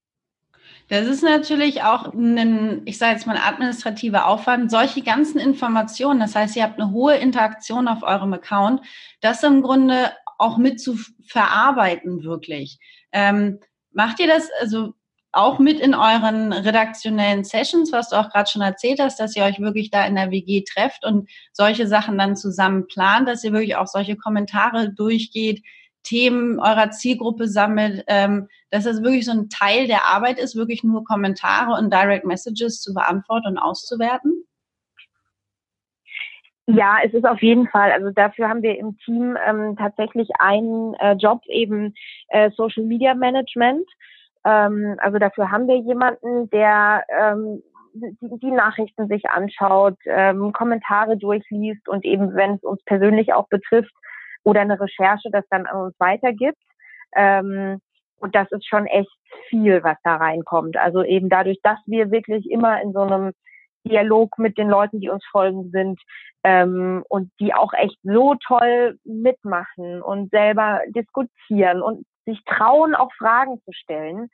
Das 0.90 1.08
ist 1.08 1.24
natürlich 1.24 1.84
auch 1.84 2.14
ein, 2.14 2.82
ich 2.86 2.98
sage 2.98 3.14
jetzt 3.14 3.26
mal, 3.26 3.38
administrativer 3.38 4.28
Aufwand, 4.28 4.70
solche 4.70 5.02
ganzen 5.02 5.40
Informationen. 5.40 6.20
Das 6.20 6.36
heißt, 6.36 6.56
ihr 6.56 6.64
habt 6.64 6.80
eine 6.80 6.92
hohe 6.92 7.16
Interaktion 7.16 7.88
auf 7.88 8.04
eurem 8.04 8.34
Account, 8.34 8.82
das 9.22 9.44
im 9.44 9.62
Grunde 9.62 10.12
auch 10.38 10.58
mit 10.58 10.80
zu 10.80 10.98
verarbeiten, 11.26 12.24
wirklich. 12.24 12.80
Ähm, 13.12 13.60
macht 13.92 14.20
ihr 14.20 14.28
das 14.28 14.50
also 14.60 14.94
auch 15.32 15.58
mit 15.58 15.80
in 15.80 15.96
euren 15.96 16.54
redaktionellen 16.54 17.44
Sessions, 17.44 17.92
was 17.92 18.10
du 18.10 18.18
auch 18.18 18.30
gerade 18.30 18.50
schon 18.50 18.62
erzählt 18.62 19.00
hast, 19.00 19.20
dass 19.20 19.36
ihr 19.36 19.44
euch 19.44 19.60
wirklich 19.60 19.90
da 19.90 20.06
in 20.06 20.16
der 20.16 20.30
WG 20.30 20.64
trefft 20.64 21.04
und 21.06 21.28
solche 21.52 21.88
Sachen 21.88 22.18
dann 22.20 22.36
zusammen 22.36 22.88
plant, 22.88 23.28
dass 23.28 23.44
ihr 23.44 23.52
wirklich 23.52 23.76
auch 23.76 23.88
solche 23.88 24.16
Kommentare 24.16 24.94
durchgeht, 24.94 25.64
Themen 26.04 26.60
eurer 26.60 26.92
Zielgruppe 26.92 27.48
sammelt, 27.48 28.04
ähm, 28.08 28.48
dass 28.70 28.84
das 28.84 29.02
wirklich 29.02 29.26
so 29.26 29.32
ein 29.32 29.50
Teil 29.50 29.88
der 29.88 30.06
Arbeit 30.06 30.40
ist, 30.40 30.56
wirklich 30.56 30.84
nur 30.84 31.04
Kommentare 31.04 31.74
und 31.80 31.94
Direct 31.94 32.26
Messages 32.26 32.82
zu 32.82 32.94
beantworten 32.94 33.48
und 33.48 33.58
auszuwerten? 33.58 34.46
Ja, 36.66 36.98
es 37.04 37.14
ist 37.14 37.26
auf 37.26 37.42
jeden 37.42 37.68
Fall. 37.68 37.92
Also 37.92 38.10
dafür 38.12 38.48
haben 38.48 38.62
wir 38.62 38.78
im 38.78 38.98
Team 39.00 39.38
ähm, 39.46 39.76
tatsächlich 39.78 40.30
einen 40.40 40.94
äh, 40.96 41.14
Job, 41.14 41.42
eben 41.48 41.94
äh, 42.30 42.52
Social 42.52 42.84
Media 42.84 43.14
Management. 43.16 43.86
Ähm, 44.46 44.96
also 45.00 45.20
dafür 45.20 45.52
haben 45.52 45.68
wir 45.68 45.78
jemanden, 45.78 46.50
der 46.52 47.04
ähm, 47.10 47.62
die, 47.94 48.40
die 48.40 48.52
Nachrichten 48.52 49.08
sich 49.08 49.30
anschaut, 49.30 49.98
ähm, 50.06 50.52
Kommentare 50.54 51.18
durchliest 51.18 51.88
und 51.88 52.06
eben, 52.06 52.34
wenn 52.34 52.56
es 52.56 52.64
uns 52.64 52.82
persönlich 52.86 53.34
auch 53.34 53.48
betrifft, 53.50 53.94
oder 54.44 54.62
eine 54.62 54.80
Recherche 54.80 55.30
das 55.32 55.46
dann 55.50 55.66
an 55.66 55.78
uns 55.78 55.96
weitergibt. 56.00 56.62
Ähm, 57.16 57.80
und 58.18 58.36
das 58.36 58.52
ist 58.52 58.68
schon 58.68 58.86
echt 58.86 59.12
viel, 59.50 59.84
was 59.84 59.98
da 60.04 60.16
reinkommt. 60.16 60.78
Also 60.78 61.04
eben 61.04 61.30
dadurch, 61.30 61.60
dass 61.62 61.80
wir 61.86 62.12
wirklich 62.12 62.50
immer 62.50 62.82
in 62.82 62.94
so 62.94 63.02
einem 63.02 63.34
Dialog 63.86 64.38
mit 64.38 64.58
den 64.58 64.70
Leuten, 64.70 65.02
die 65.02 65.10
uns 65.10 65.26
folgen 65.30 65.70
sind 65.72 66.00
ähm, 66.44 67.04
und 67.10 67.32
die 67.40 67.54
auch 67.54 67.74
echt 67.74 67.98
so 68.04 68.36
toll 68.48 68.98
mitmachen 69.04 70.02
und 70.02 70.32
selber 70.32 70.82
diskutieren 70.88 71.82
und 71.82 72.06
sich 72.26 72.40
trauen, 72.46 72.96
auch 72.96 73.12
Fragen 73.18 73.60
zu 73.66 73.74
stellen, 73.74 74.30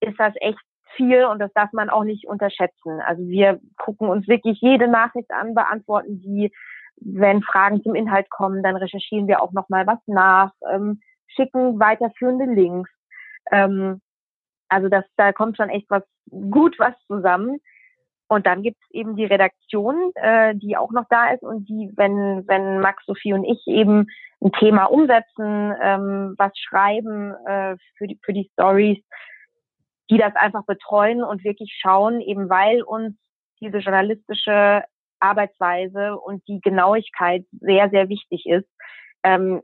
ist 0.00 0.18
das 0.18 0.32
echt 0.40 0.60
viel 0.96 1.24
und 1.24 1.38
das 1.38 1.52
darf 1.52 1.72
man 1.72 1.90
auch 1.90 2.04
nicht 2.04 2.26
unterschätzen. 2.26 3.00
Also 3.00 3.22
wir 3.28 3.60
gucken 3.76 4.08
uns 4.08 4.26
wirklich 4.28 4.58
jede 4.60 4.88
Nachricht 4.88 5.30
an, 5.30 5.54
beantworten 5.54 6.20
die, 6.22 6.50
wenn 7.00 7.42
Fragen 7.42 7.82
zum 7.82 7.94
Inhalt 7.94 8.30
kommen, 8.30 8.62
dann 8.62 8.76
recherchieren 8.76 9.28
wir 9.28 9.42
auch 9.42 9.52
nochmal 9.52 9.86
was 9.86 9.98
nach, 10.06 10.52
ähm, 10.70 11.00
schicken 11.26 11.78
weiterführende 11.78 12.46
Links. 12.46 12.90
Ähm, 13.50 14.00
also 14.68 14.88
das, 14.88 15.04
da 15.16 15.32
kommt 15.32 15.56
schon 15.56 15.68
echt 15.68 15.88
was 15.90 16.02
gut 16.30 16.78
was 16.78 16.94
zusammen. 17.06 17.58
Und 18.28 18.44
dann 18.46 18.62
gibt's 18.62 18.84
eben 18.90 19.14
die 19.14 19.24
Redaktion, 19.24 20.10
äh, 20.16 20.54
die 20.56 20.76
auch 20.76 20.90
noch 20.90 21.04
da 21.08 21.30
ist 21.30 21.42
und 21.42 21.68
die, 21.68 21.92
wenn, 21.94 22.42
wenn 22.48 22.80
Max, 22.80 23.04
Sophie 23.06 23.32
und 23.32 23.44
ich 23.44 23.62
eben 23.66 24.08
ein 24.42 24.50
Thema 24.52 24.86
umsetzen, 24.86 25.72
ähm, 25.80 26.34
was 26.36 26.50
schreiben 26.58 27.34
äh, 27.46 27.76
für, 27.96 28.08
die, 28.08 28.18
für 28.24 28.32
die 28.32 28.50
Stories, 28.52 28.98
die 30.10 30.18
das 30.18 30.34
einfach 30.34 30.64
betreuen 30.64 31.22
und 31.22 31.44
wirklich 31.44 31.78
schauen, 31.80 32.20
eben 32.20 32.48
weil 32.48 32.82
uns 32.82 33.14
diese 33.60 33.78
journalistische 33.78 34.82
Arbeitsweise 35.20 36.16
und 36.16 36.46
die 36.48 36.60
Genauigkeit 36.60 37.44
sehr, 37.60 37.90
sehr 37.90 38.08
wichtig 38.08 38.46
ist, 38.46 38.68
ähm, 39.22 39.62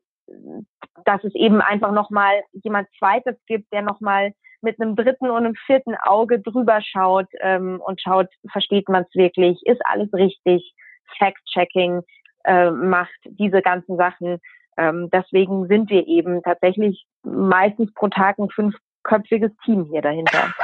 dass 1.04 1.23
es 1.25 1.35
eben 1.35 1.61
einfach 1.61 1.92
nochmal 1.92 2.42
jemand 2.52 2.88
Zweites 2.99 3.37
gibt, 3.47 3.73
der 3.73 3.82
nochmal 3.82 4.32
mit 4.61 4.80
einem 4.80 4.94
dritten 4.94 5.28
und 5.28 5.44
einem 5.44 5.54
vierten 5.66 5.97
Auge 6.04 6.40
drüber 6.40 6.80
schaut 6.80 7.26
ähm, 7.40 7.80
und 7.85 8.00
schaut, 8.00 8.28
versteht 8.50 8.88
man 8.88 9.02
es 9.02 9.14
wirklich, 9.14 9.61
ist 9.66 9.80
alles 9.85 10.12
richtig, 10.14 10.75
Fact-Checking 11.18 12.02
äh, 12.44 12.71
macht, 12.71 13.18
diese 13.25 13.61
ganzen 13.61 13.97
Sachen. 13.97 14.38
Ähm, 14.76 15.11
deswegen 15.12 15.66
sind 15.66 15.90
wir 15.90 16.06
eben 16.06 16.42
tatsächlich 16.42 17.04
meistens 17.25 17.92
pro 17.94 18.09
Tag 18.09 18.38
ein 18.38 18.49
fünfköpfiges 18.50 19.50
Team 19.64 19.88
hier 19.90 20.00
dahinter. 20.00 20.54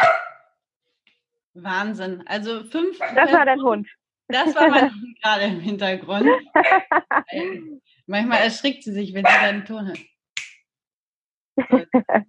Wahnsinn. 1.55 2.23
Also 2.27 2.63
fünf. 2.65 2.99
Das 3.15 3.33
war 3.33 3.45
dein 3.45 3.61
Hund. 3.61 3.89
Das 4.29 4.55
war 4.55 4.69
mein 4.69 4.91
gerade 5.23 5.45
im 5.45 5.61
Hintergrund. 5.61 6.29
Manchmal 8.07 8.43
erschrickt 8.43 8.85
sie 8.85 8.93
sich, 8.93 9.15
wenn 9.15 9.25
sie 9.25 9.33
dann 9.41 9.65
Ton 9.65 9.87
hört. 9.87 9.99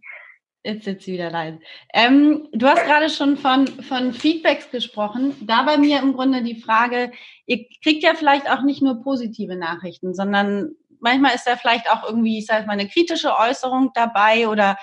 Jetzt 0.63 0.83
sitzt 0.83 1.05
sie 1.05 1.13
wieder 1.13 1.29
leise. 1.29 1.59
Ähm, 1.93 2.49
du 2.51 2.67
hast 2.67 2.85
gerade 2.85 3.09
schon 3.09 3.37
von, 3.37 3.67
von 3.67 4.13
Feedbacks 4.13 4.71
gesprochen. 4.71 5.35
Da 5.41 5.63
bei 5.63 5.77
mir 5.77 5.99
im 5.99 6.13
Grunde 6.13 6.43
die 6.43 6.59
Frage, 6.59 7.11
ihr 7.45 7.65
kriegt 7.81 8.03
ja 8.03 8.13
vielleicht 8.13 8.49
auch 8.49 8.63
nicht 8.63 8.81
nur 8.81 9.01
positive 9.01 9.55
Nachrichten, 9.55 10.13
sondern 10.13 10.75
manchmal 10.99 11.33
ist 11.35 11.45
da 11.45 11.55
vielleicht 11.55 11.89
auch 11.89 12.03
irgendwie, 12.03 12.39
ich 12.39 12.45
sage 12.45 12.65
mal, 12.65 12.73
eine 12.73 12.89
kritische 12.89 13.37
Äußerung 13.37 13.91
dabei 13.93 14.49
oder 14.49 14.77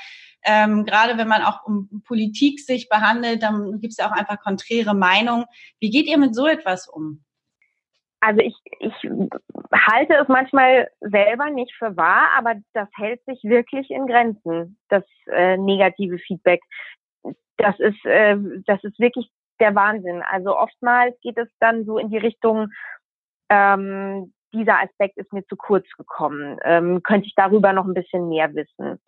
ähm, 0.46 0.84
gerade 0.84 1.18
wenn 1.18 1.28
man 1.28 1.42
auch 1.42 1.64
um 1.64 2.02
Politik 2.06 2.60
sich 2.60 2.88
behandelt, 2.88 3.42
dann 3.42 3.80
gibt 3.80 3.92
es 3.92 3.98
ja 3.98 4.06
auch 4.06 4.12
einfach 4.12 4.40
konträre 4.40 4.94
Meinungen. 4.94 5.44
Wie 5.80 5.90
geht 5.90 6.06
ihr 6.06 6.18
mit 6.18 6.34
so 6.34 6.46
etwas 6.46 6.88
um? 6.88 7.24
Also 8.20 8.40
ich, 8.40 8.54
ich 8.78 8.94
halte 9.72 10.14
es 10.14 10.28
manchmal 10.28 10.88
selber 11.00 11.50
nicht 11.50 11.74
für 11.76 11.96
wahr, 11.96 12.30
aber 12.36 12.54
das 12.72 12.88
hält 12.96 13.22
sich 13.24 13.42
wirklich 13.42 13.90
in 13.90 14.06
Grenzen, 14.06 14.78
das 14.88 15.04
äh, 15.26 15.56
negative 15.56 16.18
Feedback. 16.18 16.60
Das 17.58 17.78
ist, 17.78 18.04
äh, 18.04 18.36
das 18.66 18.82
ist 18.84 18.98
wirklich 18.98 19.28
der 19.60 19.74
Wahnsinn. 19.74 20.22
Also 20.22 20.56
oftmals 20.56 21.14
geht 21.20 21.38
es 21.38 21.48
dann 21.60 21.84
so 21.84 21.98
in 21.98 22.10
die 22.10 22.18
Richtung, 22.18 22.68
ähm, 23.48 24.32
dieser 24.52 24.80
Aspekt 24.82 25.18
ist 25.18 25.32
mir 25.32 25.44
zu 25.46 25.56
kurz 25.56 25.86
gekommen. 25.96 26.58
Ähm, 26.64 27.02
könnte 27.02 27.26
ich 27.26 27.34
darüber 27.34 27.72
noch 27.72 27.84
ein 27.84 27.94
bisschen 27.94 28.28
mehr 28.28 28.54
wissen? 28.54 29.00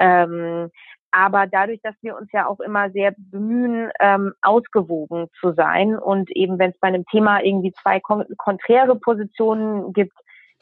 Ähm, 0.00 0.70
aber 1.12 1.46
dadurch, 1.46 1.80
dass 1.82 1.94
wir 2.02 2.16
uns 2.16 2.30
ja 2.32 2.46
auch 2.46 2.60
immer 2.60 2.90
sehr 2.90 3.14
bemühen, 3.16 3.90
ähm, 4.00 4.32
ausgewogen 4.42 5.28
zu 5.40 5.52
sein 5.52 5.98
und 5.98 6.30
eben, 6.30 6.58
wenn 6.58 6.70
es 6.70 6.78
bei 6.78 6.88
einem 6.88 7.04
Thema 7.06 7.42
irgendwie 7.42 7.72
zwei 7.82 8.00
kon 8.00 8.24
konträre 8.36 8.96
Positionen 8.96 9.92
gibt, 9.92 10.16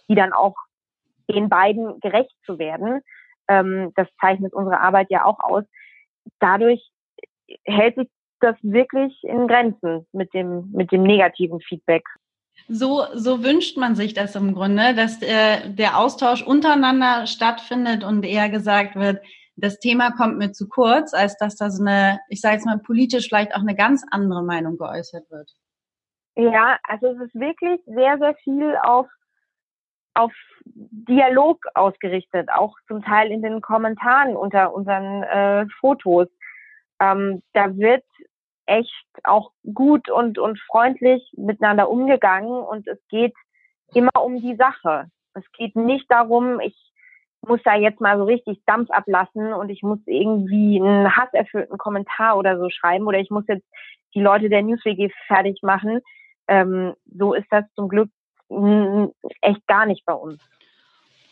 die 0.08 0.14
dann 0.14 0.32
auch 0.32 0.56
den 1.30 1.48
beiden 1.48 2.00
gerecht 2.00 2.34
zu 2.44 2.58
werden, 2.58 3.02
ähm, 3.48 3.92
das 3.96 4.08
zeichnet 4.20 4.54
unsere 4.54 4.80
Arbeit 4.80 5.08
ja 5.10 5.24
auch 5.24 5.38
aus. 5.40 5.64
Dadurch 6.40 6.90
hält 7.64 7.96
sich 7.96 8.08
das 8.40 8.56
wirklich 8.62 9.22
in 9.24 9.48
Grenzen 9.48 10.06
mit 10.12 10.32
dem, 10.32 10.70
mit 10.72 10.92
dem 10.92 11.02
negativen 11.02 11.60
Feedback. 11.60 12.04
So, 12.66 13.04
so 13.14 13.42
wünscht 13.44 13.76
man 13.76 13.94
sich 13.94 14.14
das 14.14 14.34
im 14.34 14.54
Grunde, 14.54 14.94
dass 14.94 15.22
äh, 15.22 15.70
der 15.70 15.98
Austausch 15.98 16.42
untereinander 16.42 17.26
stattfindet 17.26 18.04
und 18.04 18.24
eher 18.24 18.50
gesagt 18.50 18.96
wird, 18.96 19.22
das 19.60 19.80
Thema 19.80 20.12
kommt 20.12 20.38
mir 20.38 20.52
zu 20.52 20.68
kurz, 20.68 21.14
als 21.14 21.36
dass 21.36 21.56
da 21.56 21.70
so 21.70 21.82
eine, 21.82 22.20
ich 22.28 22.40
sage 22.40 22.54
jetzt 22.54 22.66
mal 22.66 22.78
politisch 22.78 23.28
vielleicht 23.28 23.54
auch 23.54 23.60
eine 23.60 23.74
ganz 23.74 24.04
andere 24.10 24.42
Meinung 24.42 24.78
geäußert 24.78 25.28
wird. 25.30 25.50
Ja, 26.36 26.78
also 26.84 27.08
es 27.08 27.20
ist 27.20 27.34
wirklich 27.34 27.80
sehr, 27.86 28.18
sehr 28.18 28.34
viel 28.44 28.76
auf, 28.82 29.08
auf 30.14 30.32
Dialog 30.64 31.64
ausgerichtet, 31.74 32.48
auch 32.54 32.76
zum 32.86 33.02
Teil 33.02 33.32
in 33.32 33.42
den 33.42 33.60
Kommentaren 33.60 34.36
unter 34.36 34.72
unseren 34.72 35.24
äh, 35.24 35.66
Fotos. 35.80 36.28
Ähm, 37.00 37.42
da 37.54 37.76
wird 37.76 38.04
echt 38.68 38.92
auch 39.24 39.52
gut 39.74 40.10
und, 40.10 40.38
und 40.38 40.58
freundlich 40.60 41.32
miteinander 41.36 41.88
umgegangen 41.90 42.52
und 42.52 42.86
es 42.86 42.98
geht 43.08 43.34
immer 43.94 44.22
um 44.22 44.40
die 44.40 44.56
Sache. 44.56 45.06
Es 45.34 45.44
geht 45.52 45.74
nicht 45.74 46.10
darum, 46.10 46.60
ich 46.60 46.76
muss 47.46 47.60
da 47.64 47.76
jetzt 47.76 48.00
mal 48.00 48.18
so 48.18 48.24
richtig 48.24 48.60
Dampf 48.66 48.90
ablassen 48.90 49.52
und 49.52 49.70
ich 49.70 49.82
muss 49.82 50.00
irgendwie 50.06 50.80
einen 50.80 51.16
hasserfüllten 51.16 51.78
Kommentar 51.78 52.36
oder 52.36 52.58
so 52.58 52.68
schreiben 52.68 53.06
oder 53.06 53.18
ich 53.18 53.30
muss 53.30 53.44
jetzt 53.48 53.66
die 54.14 54.20
Leute 54.20 54.48
der 54.48 54.62
NewsWG 54.62 55.10
fertig 55.26 55.60
machen. 55.62 56.00
Ähm, 56.48 56.94
so 57.06 57.34
ist 57.34 57.46
das 57.50 57.64
zum 57.74 57.88
Glück 57.88 58.10
echt 59.40 59.66
gar 59.66 59.86
nicht 59.86 60.04
bei 60.04 60.14
uns. 60.14 60.40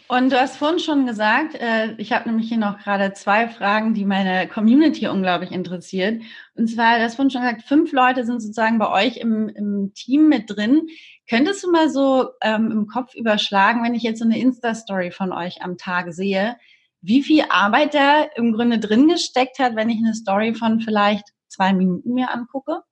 Und 0.08 0.30
du 0.30 0.40
hast 0.40 0.56
vorhin 0.56 0.78
schon 0.78 1.04
gesagt, 1.04 1.56
äh, 1.56 1.94
ich 1.98 2.12
habe 2.12 2.28
nämlich 2.28 2.48
hier 2.48 2.58
noch 2.58 2.78
gerade 2.78 3.12
zwei 3.12 3.48
Fragen, 3.48 3.92
die 3.92 4.04
meine 4.04 4.46
Community 4.46 5.08
unglaublich 5.08 5.50
interessiert. 5.50 6.22
Und 6.54 6.68
zwar, 6.68 6.98
du 6.98 7.04
hast 7.04 7.16
vorhin 7.16 7.30
schon 7.30 7.42
gesagt, 7.42 7.62
fünf 7.62 7.92
Leute 7.92 8.24
sind 8.24 8.40
sozusagen 8.40 8.78
bei 8.78 8.88
euch 8.88 9.16
im, 9.16 9.48
im 9.48 9.92
Team 9.94 10.28
mit 10.28 10.48
drin. 10.48 10.86
Könntest 11.28 11.64
du 11.64 11.72
mal 11.72 11.90
so 11.90 12.28
ähm, 12.40 12.70
im 12.70 12.86
Kopf 12.86 13.16
überschlagen, 13.16 13.82
wenn 13.82 13.94
ich 13.94 14.04
jetzt 14.04 14.20
so 14.20 14.24
eine 14.24 14.38
Insta-Story 14.38 15.10
von 15.10 15.32
euch 15.32 15.62
am 15.62 15.76
Tag 15.76 16.12
sehe, 16.12 16.56
wie 17.00 17.24
viel 17.24 17.44
Arbeit 17.50 17.94
da 17.94 18.22
im 18.36 18.52
Grunde 18.52 18.78
drin 18.78 19.08
gesteckt 19.08 19.58
hat, 19.58 19.74
wenn 19.74 19.90
ich 19.90 19.98
eine 19.98 20.14
Story 20.14 20.54
von 20.54 20.80
vielleicht 20.80 21.24
zwei 21.48 21.72
Minuten 21.72 22.14
mir 22.14 22.32
angucke? 22.32 22.82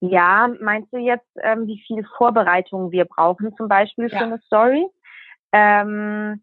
Ja, 0.00 0.48
meinst 0.60 0.92
du 0.92 0.98
jetzt, 0.98 1.28
ähm, 1.42 1.66
wie 1.66 1.82
viel 1.86 2.06
Vorbereitung 2.16 2.90
wir 2.90 3.04
brauchen, 3.04 3.54
zum 3.56 3.68
Beispiel 3.68 4.08
ja. 4.08 4.18
für 4.18 4.24
eine 4.24 4.38
Story? 4.40 4.86
Ähm, 5.56 6.42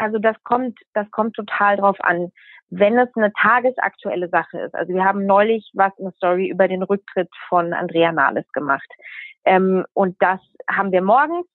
also 0.00 0.18
das 0.18 0.36
kommt, 0.44 0.78
das 0.94 1.10
kommt 1.10 1.36
total 1.36 1.76
drauf 1.76 1.96
an. 2.00 2.32
Wenn 2.70 2.98
es 2.98 3.08
eine 3.16 3.32
tagesaktuelle 3.34 4.28
Sache 4.28 4.60
ist, 4.60 4.74
also 4.74 4.94
wir 4.94 5.04
haben 5.04 5.26
neulich 5.26 5.70
was 5.74 5.92
eine 5.98 6.12
Story 6.12 6.48
über 6.48 6.68
den 6.68 6.82
Rücktritt 6.82 7.28
von 7.48 7.74
Andrea 7.74 8.12
Nahles 8.12 8.50
gemacht. 8.52 8.88
Ähm, 9.44 9.84
und 9.92 10.16
das 10.20 10.40
haben 10.70 10.90
wir 10.92 11.02
morgens, 11.02 11.46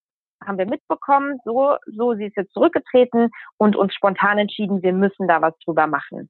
haben 0.46 0.58
wir 0.58 0.68
mitbekommen, 0.68 1.40
so, 1.44 1.78
so, 1.88 2.14
sie 2.14 2.26
ist 2.26 2.38
jetzt 2.38 2.54
zurückgetreten 2.54 3.32
und 3.58 3.76
uns 3.76 3.96
spontan 3.96 4.38
entschieden, 4.38 4.84
wir 4.84 4.94
müssen 4.94 5.28
da 5.28 5.42
was 5.42 5.58
drüber 5.66 5.88
machen. 5.88 6.30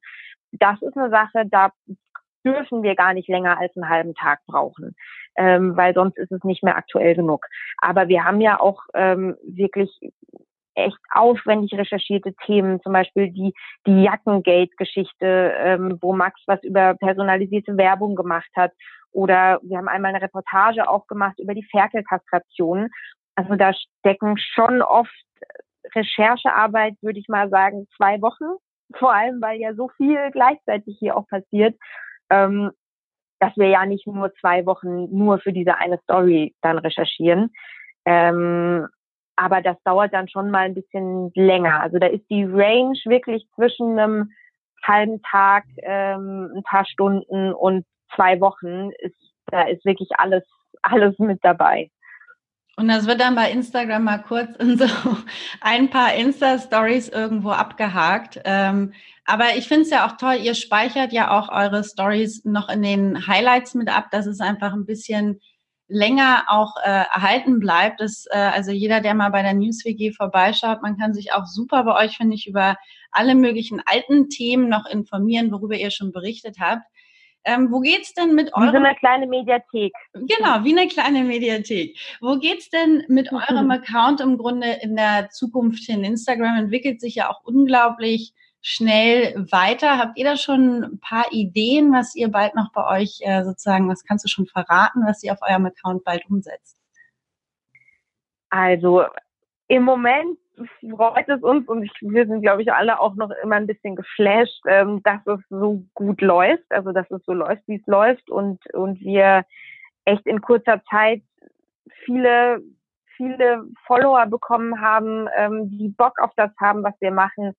Das 0.52 0.80
ist 0.80 0.96
eine 0.96 1.10
Sache, 1.10 1.44
da 1.46 1.70
dürfen 2.46 2.82
wir 2.82 2.94
gar 2.94 3.12
nicht 3.12 3.28
länger 3.28 3.58
als 3.58 3.76
einen 3.76 3.88
halben 3.88 4.14
Tag 4.14 4.38
brauchen, 4.46 4.94
ähm, 5.36 5.76
weil 5.76 5.92
sonst 5.92 6.16
ist 6.16 6.30
es 6.30 6.44
nicht 6.44 6.62
mehr 6.62 6.76
aktuell 6.76 7.14
genug. 7.14 7.44
Aber 7.78 8.08
wir 8.08 8.24
haben 8.24 8.40
ja 8.40 8.60
auch 8.60 8.84
ähm, 8.94 9.36
wirklich 9.42 9.90
echt 10.76 10.98
aufwendig 11.12 11.72
recherchierte 11.74 12.34
Themen, 12.44 12.80
zum 12.82 12.92
Beispiel 12.92 13.30
die, 13.30 13.52
die 13.86 14.02
Jackengate-Geschichte, 14.02 15.54
ähm, 15.58 15.98
wo 16.00 16.14
Max 16.14 16.40
was 16.46 16.62
über 16.62 16.94
personalisierte 16.94 17.76
Werbung 17.76 18.14
gemacht 18.14 18.50
hat. 18.54 18.72
Oder 19.12 19.58
wir 19.62 19.78
haben 19.78 19.88
einmal 19.88 20.14
eine 20.14 20.22
Reportage 20.22 20.88
auch 20.88 21.06
gemacht 21.06 21.38
über 21.38 21.54
die 21.54 21.66
Ferkelkastration. 21.70 22.88
Also 23.34 23.54
da 23.56 23.72
stecken 23.72 24.36
schon 24.38 24.82
oft 24.82 25.10
Recherchearbeit, 25.94 26.94
würde 27.00 27.18
ich 27.18 27.28
mal 27.28 27.48
sagen, 27.48 27.86
zwei 27.96 28.20
Wochen. 28.20 28.58
Vor 28.94 29.12
allem, 29.12 29.40
weil 29.40 29.58
ja 29.58 29.74
so 29.74 29.88
viel 29.96 30.30
gleichzeitig 30.32 30.96
hier 31.00 31.16
auch 31.16 31.26
passiert 31.26 31.76
ähm, 32.30 32.70
dass 33.38 33.56
wir 33.56 33.68
ja 33.68 33.84
nicht 33.84 34.06
nur 34.06 34.32
zwei 34.40 34.64
Wochen 34.66 35.14
nur 35.16 35.38
für 35.38 35.52
diese 35.52 35.76
eine 35.76 35.98
Story 35.98 36.54
dann 36.62 36.78
recherchieren. 36.78 37.52
Ähm, 38.04 38.86
aber 39.36 39.60
das 39.62 39.76
dauert 39.84 40.12
dann 40.12 40.28
schon 40.28 40.50
mal 40.50 40.64
ein 40.64 40.74
bisschen 40.74 41.30
länger. 41.34 41.80
Also 41.80 41.98
da 41.98 42.06
ist 42.06 42.24
die 42.30 42.44
Range 42.44 42.98
wirklich 43.04 43.46
zwischen 43.54 43.98
einem 43.98 44.32
halben 44.82 45.20
Tag, 45.22 45.64
ähm, 45.82 46.50
ein 46.56 46.62
paar 46.62 46.86
Stunden 46.86 47.52
und 47.52 47.84
zwei 48.14 48.40
Wochen. 48.40 48.90
Ist, 48.98 49.14
da 49.46 49.62
ist 49.62 49.84
wirklich 49.84 50.08
alles, 50.18 50.44
alles 50.82 51.18
mit 51.18 51.44
dabei. 51.44 51.90
Und 52.78 52.88
das 52.88 53.06
wird 53.06 53.20
dann 53.20 53.34
bei 53.34 53.50
Instagram 53.50 54.04
mal 54.04 54.18
kurz 54.18 54.54
in 54.56 54.76
so 54.76 54.84
ein 55.62 55.88
paar 55.88 56.14
Insta-Stories 56.14 57.08
irgendwo 57.08 57.50
abgehakt. 57.50 58.40
Ähm, 58.44 58.92
aber 59.24 59.56
ich 59.56 59.66
finde 59.66 59.82
es 59.82 59.90
ja 59.90 60.06
auch 60.06 60.18
toll, 60.18 60.36
ihr 60.42 60.54
speichert 60.54 61.12
ja 61.12 61.36
auch 61.36 61.48
eure 61.48 61.82
Stories 61.84 62.44
noch 62.44 62.68
in 62.68 62.82
den 62.82 63.26
Highlights 63.26 63.74
mit 63.74 63.88
ab, 63.88 64.10
dass 64.10 64.26
es 64.26 64.40
einfach 64.40 64.72
ein 64.74 64.84
bisschen 64.84 65.40
länger 65.88 66.44
auch 66.48 66.76
äh, 66.82 66.88
erhalten 66.88 67.60
bleibt. 67.60 68.00
Das, 68.00 68.26
äh, 68.30 68.38
also 68.38 68.70
jeder, 68.72 69.00
der 69.00 69.14
mal 69.14 69.30
bei 69.30 69.42
der 69.42 69.54
NewsWG 69.54 70.12
vorbeischaut, 70.12 70.82
man 70.82 70.98
kann 70.98 71.14
sich 71.14 71.32
auch 71.32 71.46
super 71.46 71.84
bei 71.84 72.04
euch, 72.04 72.16
finde 72.16 72.34
ich, 72.34 72.46
über 72.46 72.76
alle 73.12 73.34
möglichen 73.34 73.82
alten 73.86 74.28
Themen 74.28 74.68
noch 74.68 74.86
informieren, 74.86 75.52
worüber 75.52 75.76
ihr 75.76 75.90
schon 75.90 76.12
berichtet 76.12 76.56
habt. 76.60 76.82
Ähm, 77.44 77.70
wo 77.70 77.78
geht's 77.78 78.12
denn 78.12 78.34
mit 78.34 78.52
eurem... 78.54 78.68
Wie 78.68 78.72
so 78.72 78.84
eine 78.84 78.94
kleine 78.96 79.26
Mediathek. 79.28 79.92
Genau, 80.12 80.64
wie 80.64 80.76
eine 80.76 80.88
kleine 80.88 81.22
Mediathek. 81.22 81.96
Wo 82.20 82.36
geht's 82.38 82.70
denn 82.70 83.04
mit 83.06 83.30
eurem 83.32 83.70
Account 83.70 84.20
im 84.20 84.36
Grunde 84.36 84.78
in 84.82 84.96
der 84.96 85.30
Zukunft 85.30 85.84
hin? 85.84 86.02
Instagram 86.02 86.58
entwickelt 86.58 87.00
sich 87.00 87.14
ja 87.14 87.30
auch 87.30 87.44
unglaublich 87.44 88.32
schnell 88.68 89.46
weiter. 89.52 89.96
Habt 89.96 90.18
ihr 90.18 90.24
da 90.24 90.36
schon 90.36 90.82
ein 90.82 90.98
paar 90.98 91.26
Ideen, 91.30 91.92
was 91.92 92.16
ihr 92.16 92.32
bald 92.32 92.56
noch 92.56 92.72
bei 92.72 93.00
euch 93.00 93.20
äh, 93.20 93.44
sozusagen, 93.44 93.88
was 93.88 94.04
kannst 94.04 94.24
du 94.24 94.28
schon 94.28 94.46
verraten, 94.46 95.06
was 95.06 95.22
ihr 95.22 95.32
auf 95.32 95.38
eurem 95.48 95.66
Account 95.66 96.02
bald 96.02 96.28
umsetzt? 96.28 96.76
Also 98.50 99.04
im 99.68 99.84
Moment 99.84 100.36
freut 100.80 101.28
es 101.28 101.42
uns 101.44 101.68
und 101.68 101.84
ich, 101.84 101.92
wir 102.00 102.26
sind, 102.26 102.42
glaube 102.42 102.62
ich, 102.62 102.72
alle 102.72 102.98
auch 102.98 103.14
noch 103.14 103.30
immer 103.40 103.54
ein 103.54 103.68
bisschen 103.68 103.94
geflasht, 103.94 104.60
ähm, 104.66 105.00
dass 105.04 105.24
es 105.26 105.38
so 105.48 105.84
gut 105.94 106.20
läuft, 106.20 106.64
also 106.70 106.90
dass 106.90 107.08
es 107.12 107.24
so 107.24 107.34
läuft, 107.34 107.62
wie 107.68 107.76
es 107.76 107.86
läuft 107.86 108.28
und, 108.30 108.58
und 108.74 109.00
wir 109.00 109.44
echt 110.06 110.26
in 110.26 110.40
kurzer 110.40 110.82
Zeit 110.90 111.22
viele, 112.04 112.62
viele 113.16 113.64
Follower 113.86 114.26
bekommen 114.26 114.80
haben, 114.80 115.28
ähm, 115.36 115.70
die 115.70 115.88
Bock 115.88 116.18
auf 116.20 116.32
das 116.36 116.50
haben, 116.58 116.82
was 116.82 116.94
wir 116.98 117.12
machen. 117.12 117.54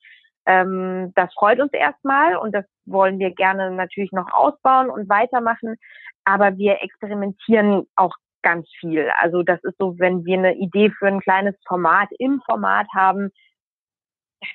Ähm, 0.48 1.12
das 1.16 1.32
freut 1.34 1.60
uns 1.60 1.74
erstmal 1.74 2.38
und 2.38 2.54
das 2.54 2.66
wollen 2.86 3.20
wir 3.20 3.32
gerne 3.32 3.70
natürlich 3.72 4.14
noch 4.14 4.32
ausbauen 4.32 4.90
und 4.90 5.10
weitermachen. 5.10 5.76
Aber 6.24 6.58
wir 6.58 6.82
experimentieren 6.82 7.86
auch 7.96 8.16
ganz 8.42 8.68
viel. 8.80 9.12
Also 9.20 9.44
das 9.44 9.62
ist 9.64 9.76
so, 9.78 10.00
wenn 10.00 10.24
wir 10.24 10.38
eine 10.38 10.56
Idee 10.56 10.90
für 10.92 11.08
ein 11.08 11.20
kleines 11.20 11.56
Format 11.68 12.08
im 12.18 12.42
Format 12.46 12.88
haben, 12.96 13.30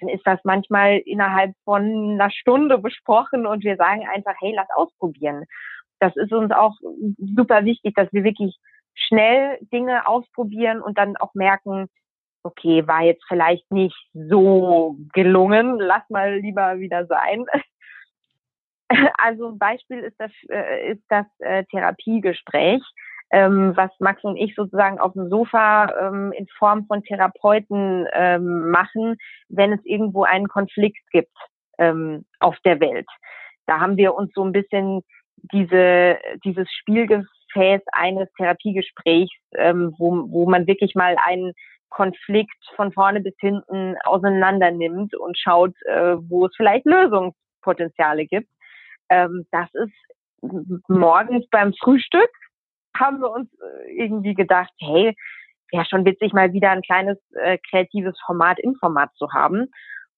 dann 0.00 0.08
ist 0.08 0.26
das 0.26 0.40
manchmal 0.44 0.98
innerhalb 1.04 1.52
von 1.64 1.82
einer 1.82 2.30
Stunde 2.30 2.78
besprochen 2.78 3.46
und 3.46 3.62
wir 3.62 3.76
sagen 3.76 4.06
einfach, 4.08 4.34
hey, 4.40 4.54
lass 4.54 4.68
ausprobieren. 4.74 5.44
Das 5.98 6.16
ist 6.16 6.32
uns 6.32 6.52
auch 6.52 6.74
super 7.18 7.64
wichtig, 7.66 7.94
dass 7.96 8.08
wir 8.12 8.24
wirklich 8.24 8.56
schnell 8.94 9.58
Dinge 9.72 10.06
ausprobieren 10.06 10.80
und 10.80 10.96
dann 10.96 11.16
auch 11.18 11.34
merken, 11.34 11.88
okay, 12.42 12.86
war 12.86 13.02
jetzt 13.02 13.24
vielleicht 13.28 13.70
nicht 13.70 13.96
so 14.12 14.96
gelungen, 15.12 15.78
lass 15.78 16.08
mal 16.10 16.38
lieber 16.38 16.78
wieder 16.78 17.06
sein. 17.06 17.46
Also 19.16 19.48
ein 19.48 19.58
Beispiel 19.58 20.00
ist 20.00 20.16
das, 20.18 20.30
äh, 20.50 20.92
ist 20.92 21.02
das 21.08 21.24
äh, 21.38 21.64
Therapiegespräch, 21.70 22.82
ähm, 23.30 23.72
was 23.74 23.90
Max 24.00 24.22
und 24.22 24.36
ich 24.36 24.54
sozusagen 24.54 24.98
auf 24.98 25.14
dem 25.14 25.30
Sofa 25.30 25.86
ähm, 25.98 26.30
in 26.32 26.46
Form 26.58 26.84
von 26.84 27.02
Therapeuten 27.02 28.06
ähm, 28.12 28.70
machen, 28.70 29.16
wenn 29.48 29.72
es 29.72 29.80
irgendwo 29.84 30.24
einen 30.24 30.46
Konflikt 30.46 31.00
gibt 31.10 31.34
auf 32.38 32.56
der 32.66 32.78
Welt. 32.80 33.08
Da 33.66 33.80
haben 33.80 33.96
wir 33.96 34.14
uns 34.14 34.30
so 34.34 34.44
ein 34.44 34.52
bisschen 34.52 35.00
diese, 35.52 36.18
dieses 36.44 36.70
Spielgefäß 36.70 37.80
eines 37.92 38.28
Therapiegesprächs, 38.36 39.32
wo, 39.96 40.30
wo 40.30 40.48
man 40.48 40.66
wirklich 40.66 40.94
mal 40.94 41.16
einen 41.26 41.54
Konflikt 41.92 42.56
von 42.74 42.92
vorne 42.92 43.20
bis 43.20 43.34
hinten 43.38 43.96
auseinander 44.04 44.70
nimmt 44.70 45.14
und 45.14 45.38
schaut, 45.38 45.74
äh, 45.84 46.16
wo 46.28 46.46
es 46.46 46.56
vielleicht 46.56 46.86
Lösungspotenziale 46.86 48.26
gibt. 48.26 48.48
Ähm, 49.08 49.46
das 49.50 49.68
ist 49.74 49.92
morgens 50.88 51.46
beim 51.50 51.72
Frühstück 51.74 52.30
haben 52.98 53.20
wir 53.20 53.30
uns 53.30 53.48
äh, 53.60 53.92
irgendwie 53.92 54.34
gedacht, 54.34 54.72
hey, 54.78 55.16
wäre 55.70 55.84
schon 55.86 56.04
witzig, 56.04 56.32
mal 56.32 56.52
wieder 56.52 56.70
ein 56.70 56.82
kleines 56.82 57.18
äh, 57.34 57.58
kreatives 57.70 58.18
Format 58.24 58.58
im 58.60 58.74
Format 58.76 59.10
zu 59.14 59.32
haben. 59.32 59.68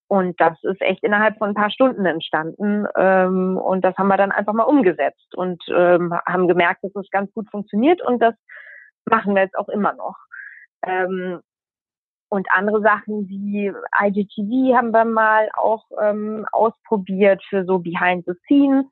Und 0.07 0.39
das 0.39 0.61
ist 0.63 0.81
echt 0.81 1.03
innerhalb 1.03 1.37
von 1.39 1.49
ein 1.49 1.55
paar 1.55 1.71
Stunden 1.71 2.05
entstanden. 2.05 2.85
Ähm, 2.95 3.57
und 3.57 3.83
das 3.83 3.97
haben 3.97 4.07
wir 4.07 4.17
dann 4.17 4.31
einfach 4.31 4.53
mal 4.53 4.63
umgesetzt 4.63 5.33
und 5.35 5.63
ähm, 5.69 6.13
haben 6.27 6.47
gemerkt, 6.47 6.83
dass 6.83 6.95
es 6.95 7.09
ganz 7.09 7.31
gut 7.33 7.49
funktioniert 7.49 8.01
und 8.01 8.19
das 8.19 8.35
machen 9.09 9.35
wir 9.35 9.43
jetzt 9.43 9.57
auch 9.57 9.69
immer 9.69 9.93
noch. 9.93 10.17
Ähm, 10.85 11.39
und 12.35 12.51
andere 12.51 12.81
Sachen 12.81 13.27
wie 13.29 13.71
IGTV 14.01 14.75
haben 14.75 14.91
wir 14.91 15.05
mal 15.05 15.49
auch 15.55 15.85
ähm, 16.01 16.45
ausprobiert 16.51 17.43
für 17.49 17.65
so 17.65 17.79
Behind 17.79 18.25
the 18.25 18.33
Scenes. 18.45 18.85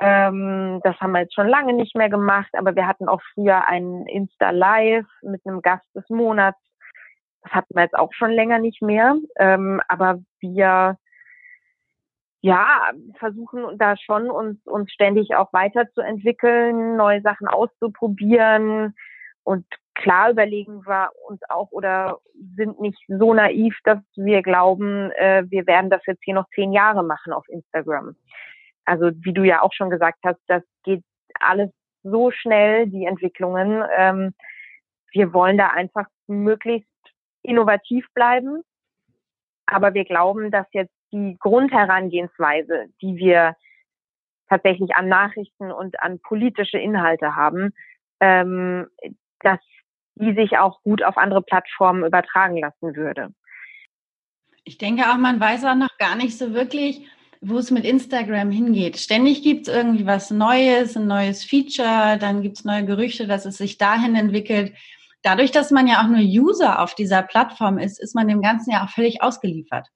Ähm, 0.00 0.80
das 0.82 0.96
haben 1.00 1.12
wir 1.12 1.20
jetzt 1.20 1.34
schon 1.34 1.48
lange 1.48 1.72
nicht 1.74 1.94
mehr 1.94 2.08
gemacht, 2.08 2.50
aber 2.54 2.74
wir 2.74 2.86
hatten 2.86 3.08
auch 3.08 3.20
früher 3.34 3.66
ein 3.68 4.06
Insta 4.06 4.50
Live 4.50 5.06
mit 5.22 5.46
einem 5.46 5.62
Gast 5.62 5.86
des 5.94 6.08
Monats. 6.08 6.58
Das 7.42 7.52
hatten 7.52 7.74
wir 7.74 7.82
jetzt 7.82 7.96
auch 7.96 8.12
schon 8.12 8.30
länger 8.30 8.58
nicht 8.58 8.82
mehr. 8.82 9.16
Ähm, 9.36 9.80
aber 9.88 10.20
wir 10.40 10.96
ja, 12.40 12.90
versuchen 13.18 13.78
da 13.78 13.96
schon 13.96 14.28
uns, 14.28 14.58
uns 14.66 14.90
ständig 14.90 15.36
auch 15.36 15.52
weiterzuentwickeln, 15.52 16.96
neue 16.96 17.22
Sachen 17.22 17.46
auszuprobieren. 17.46 18.94
Und 19.44 19.64
klar 19.94 20.30
überlegen 20.30 20.86
wir 20.86 21.10
uns 21.28 21.40
auch 21.48 21.70
oder 21.70 22.18
sind 22.56 22.80
nicht 22.80 22.98
so 23.08 23.34
naiv, 23.34 23.76
dass 23.84 23.98
wir 24.16 24.42
glauben, 24.42 25.10
äh, 25.12 25.44
wir 25.48 25.66
werden 25.66 25.90
das 25.90 26.02
jetzt 26.06 26.22
hier 26.24 26.34
noch 26.34 26.48
zehn 26.54 26.72
Jahre 26.72 27.04
machen 27.04 27.32
auf 27.32 27.48
Instagram 27.48 28.16
also 28.84 29.10
wie 29.14 29.32
du 29.32 29.44
ja 29.44 29.62
auch 29.62 29.72
schon 29.72 29.90
gesagt 29.90 30.18
hast, 30.24 30.40
das 30.46 30.62
geht 30.84 31.04
alles 31.40 31.70
so 32.02 32.30
schnell, 32.30 32.88
die 32.88 33.04
Entwicklungen. 33.04 33.84
Ähm, 33.96 34.34
wir 35.12 35.32
wollen 35.32 35.58
da 35.58 35.68
einfach 35.68 36.06
möglichst 36.26 36.88
innovativ 37.42 38.06
bleiben. 38.14 38.62
Aber 39.66 39.94
wir 39.94 40.04
glauben, 40.04 40.50
dass 40.50 40.66
jetzt 40.72 40.94
die 41.12 41.36
Grundherangehensweise, 41.38 42.86
die 43.00 43.16
wir 43.16 43.54
tatsächlich 44.48 44.94
an 44.94 45.08
Nachrichten 45.08 45.70
und 45.70 46.00
an 46.00 46.18
politische 46.20 46.78
Inhalte 46.78 47.36
haben, 47.36 47.72
ähm, 48.20 48.88
dass 49.40 49.60
die 50.22 50.34
sich 50.34 50.58
auch 50.58 50.82
gut 50.82 51.02
auf 51.02 51.16
andere 51.16 51.42
Plattformen 51.42 52.04
übertragen 52.04 52.58
lassen 52.58 52.96
würde. 52.96 53.34
Ich 54.64 54.78
denke 54.78 55.10
auch, 55.10 55.16
man 55.16 55.40
weiß 55.40 55.64
auch 55.64 55.74
noch 55.74 55.98
gar 55.98 56.14
nicht 56.14 56.38
so 56.38 56.54
wirklich, 56.54 57.06
wo 57.40 57.58
es 57.58 57.72
mit 57.72 57.84
Instagram 57.84 58.52
hingeht. 58.52 58.98
Ständig 58.98 59.42
gibt 59.42 59.66
es 59.66 59.74
irgendwie 59.74 60.06
was 60.06 60.30
Neues, 60.30 60.96
ein 60.96 61.08
neues 61.08 61.44
Feature, 61.44 62.16
dann 62.18 62.42
gibt 62.42 62.58
es 62.58 62.64
neue 62.64 62.84
Gerüchte, 62.84 63.26
dass 63.26 63.44
es 63.44 63.56
sich 63.56 63.78
dahin 63.78 64.14
entwickelt. 64.14 64.72
Dadurch, 65.22 65.50
dass 65.50 65.72
man 65.72 65.88
ja 65.88 66.02
auch 66.02 66.08
nur 66.08 66.20
User 66.20 66.80
auf 66.80 66.94
dieser 66.94 67.22
Plattform 67.22 67.78
ist, 67.78 68.00
ist 68.00 68.14
man 68.14 68.28
dem 68.28 68.42
Ganzen 68.42 68.70
ja 68.70 68.84
auch 68.84 68.90
völlig 68.90 69.22
ausgeliefert. 69.22 69.88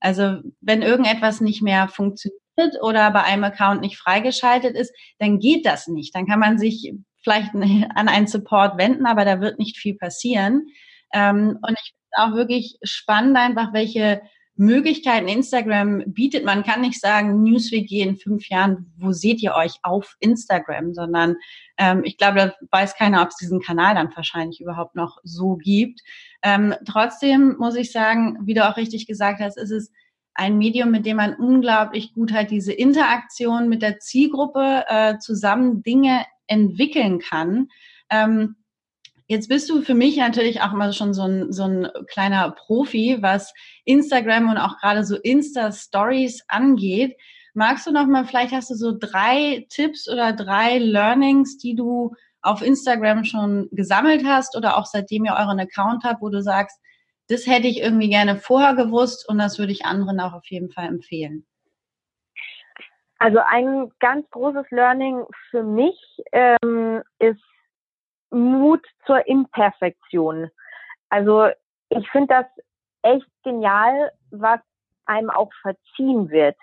Also 0.00 0.38
wenn 0.60 0.82
irgendetwas 0.82 1.40
nicht 1.40 1.62
mehr 1.62 1.88
funktioniert 1.88 2.38
oder 2.82 3.10
bei 3.10 3.22
einem 3.22 3.44
Account 3.44 3.80
nicht 3.80 3.98
freigeschaltet 3.98 4.76
ist, 4.76 4.94
dann 5.18 5.38
geht 5.38 5.64
das 5.64 5.88
nicht. 5.88 6.14
Dann 6.14 6.26
kann 6.26 6.38
man 6.38 6.58
sich 6.58 6.92
vielleicht 7.22 7.54
an 7.54 8.08
einen 8.08 8.26
Support 8.26 8.78
wenden, 8.78 9.06
aber 9.06 9.24
da 9.24 9.40
wird 9.40 9.58
nicht 9.58 9.76
viel 9.76 9.96
passieren. 9.96 10.66
Ähm, 11.12 11.58
und 11.62 11.76
ich 11.82 11.94
finde 11.94 12.32
auch 12.32 12.36
wirklich 12.36 12.78
spannend 12.82 13.36
einfach, 13.36 13.72
welche 13.72 14.22
Möglichkeiten 14.60 15.26
Instagram 15.26 16.04
bietet. 16.06 16.44
Man 16.44 16.62
kann 16.62 16.82
nicht 16.82 17.00
sagen, 17.00 17.42
NewsWG 17.42 18.02
in 18.02 18.16
fünf 18.16 18.48
Jahren, 18.50 18.92
wo 18.98 19.10
seht 19.10 19.42
ihr 19.42 19.54
euch 19.54 19.72
auf 19.82 20.16
Instagram, 20.20 20.92
sondern 20.92 21.36
ähm, 21.78 22.02
ich 22.04 22.18
glaube, 22.18 22.36
da 22.36 22.52
weiß 22.70 22.94
keiner, 22.94 23.22
ob 23.22 23.28
es 23.28 23.36
diesen 23.36 23.62
Kanal 23.62 23.94
dann 23.94 24.14
wahrscheinlich 24.14 24.60
überhaupt 24.60 24.96
noch 24.96 25.18
so 25.22 25.56
gibt. 25.56 26.02
Ähm, 26.42 26.74
trotzdem 26.84 27.56
muss 27.58 27.74
ich 27.74 27.90
sagen, 27.90 28.36
wie 28.44 28.52
du 28.52 28.68
auch 28.68 28.76
richtig 28.76 29.06
gesagt 29.06 29.40
hast, 29.40 29.56
ist 29.56 29.70
es 29.70 29.90
ein 30.34 30.58
Medium, 30.58 30.90
mit 30.90 31.06
dem 31.06 31.16
man 31.16 31.34
unglaublich 31.34 32.12
gut 32.12 32.32
halt 32.32 32.50
diese 32.50 32.72
Interaktion 32.72 33.68
mit 33.70 33.80
der 33.80 33.98
Zielgruppe 33.98 34.84
äh, 34.88 35.18
zusammen 35.18 35.82
Dinge 35.82 36.26
entwickeln 36.50 37.20
kann. 37.20 37.68
Ähm, 38.10 38.56
Jetzt 39.30 39.48
bist 39.48 39.70
du 39.70 39.82
für 39.82 39.94
mich 39.94 40.16
natürlich 40.16 40.60
auch 40.60 40.72
immer 40.72 40.92
schon 40.92 41.14
so 41.14 41.22
ein, 41.22 41.52
so 41.52 41.62
ein 41.62 41.88
kleiner 42.08 42.50
Profi, 42.50 43.18
was 43.20 43.54
Instagram 43.84 44.50
und 44.50 44.58
auch 44.58 44.76
gerade 44.78 45.04
so 45.04 45.14
Insta-Stories 45.14 46.42
angeht. 46.48 47.16
Magst 47.54 47.86
du 47.86 47.92
noch 47.92 48.08
mal, 48.08 48.24
vielleicht 48.24 48.52
hast 48.52 48.70
du 48.70 48.74
so 48.74 48.92
drei 48.98 49.68
Tipps 49.70 50.10
oder 50.10 50.32
drei 50.32 50.78
Learnings, 50.78 51.58
die 51.58 51.76
du 51.76 52.12
auf 52.42 52.60
Instagram 52.60 53.22
schon 53.22 53.68
gesammelt 53.70 54.24
hast 54.24 54.56
oder 54.56 54.76
auch 54.76 54.86
seitdem 54.86 55.24
ihr 55.24 55.36
euren 55.38 55.60
Account 55.60 56.02
habt, 56.02 56.22
wo 56.22 56.28
du 56.28 56.42
sagst, 56.42 56.80
das 57.28 57.46
hätte 57.46 57.68
ich 57.68 57.78
irgendwie 57.78 58.08
gerne 58.08 58.36
vorher 58.36 58.74
gewusst 58.74 59.28
und 59.28 59.38
das 59.38 59.60
würde 59.60 59.70
ich 59.70 59.84
anderen 59.84 60.18
auch 60.18 60.32
auf 60.32 60.46
jeden 60.46 60.72
Fall 60.72 60.88
empfehlen. 60.88 61.46
Also 63.20 63.38
ein 63.46 63.92
ganz 64.00 64.28
großes 64.30 64.70
Learning 64.70 65.26
für 65.50 65.62
mich 65.62 65.98
ähm, 66.32 67.02
ist 67.18 67.42
Mut 68.30 68.82
zur 69.04 69.26
Imperfektion. 69.26 70.50
Also 71.10 71.48
ich 71.90 72.10
finde 72.10 72.28
das 72.28 72.46
echt 73.02 73.26
genial, 73.44 74.10
was 74.30 74.60
einem 75.04 75.28
auch 75.28 75.50
verziehen 75.60 76.30
wird 76.30 76.56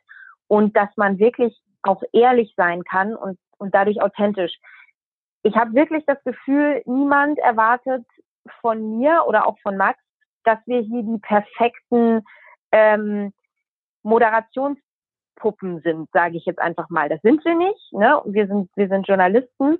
und 0.47 0.75
dass 0.75 0.89
man 0.95 1.19
wirklich 1.19 1.55
auch 1.83 2.01
ehrlich 2.11 2.51
sein 2.57 2.83
kann 2.83 3.15
und, 3.15 3.37
und 3.59 3.75
dadurch 3.75 4.01
authentisch. 4.01 4.57
Ich 5.43 5.55
habe 5.55 5.73
wirklich 5.73 6.05
das 6.07 6.23
Gefühl, 6.23 6.81
niemand 6.85 7.37
erwartet 7.37 8.03
von 8.61 8.97
mir 8.97 9.25
oder 9.27 9.45
auch 9.45 9.59
von 9.59 9.77
Max, 9.77 9.99
dass 10.43 10.57
wir 10.65 10.79
hier 10.79 11.03
die 11.03 11.19
perfekten 11.19 12.25
ähm, 12.71 13.31
Moderationspuppen 15.38 15.82
sind, 15.82 16.10
sage 16.12 16.38
ich 16.38 16.45
jetzt 16.45 16.60
einfach 16.60 16.89
mal. 16.89 17.10
Das 17.10 17.21
sind 17.21 17.43
wir 17.45 17.56
nicht. 17.56 17.93
Ne? 17.93 18.21
Wir 18.26 18.47
sind 18.47 18.69
wir 18.76 18.88
sind 18.88 19.08
Journalisten 19.08 19.78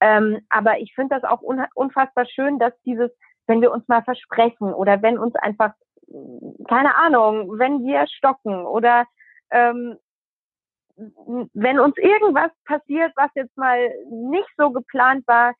ähm, 0.00 0.40
aber 0.48 0.78
ich 0.78 0.94
finde 0.94 1.18
das 1.18 1.24
auch 1.24 1.40
unfassbar 1.74 2.26
schön, 2.26 2.58
dass 2.58 2.72
dieses, 2.84 3.10
wenn 3.46 3.60
wir 3.60 3.72
uns 3.72 3.86
mal 3.88 4.02
versprechen 4.02 4.72
oder 4.74 5.00
wenn 5.02 5.18
uns 5.18 5.34
einfach, 5.36 5.72
keine 6.68 6.94
Ahnung, 6.96 7.58
wenn 7.58 7.84
wir 7.84 8.06
stocken 8.06 8.66
oder 8.66 9.06
ähm, 9.50 9.96
wenn 10.96 11.78
uns 11.78 11.96
irgendwas 11.98 12.50
passiert, 12.64 13.12
was 13.16 13.30
jetzt 13.34 13.56
mal 13.56 13.90
nicht 14.10 14.48
so 14.56 14.70
geplant 14.70 15.26
war, 15.26 15.54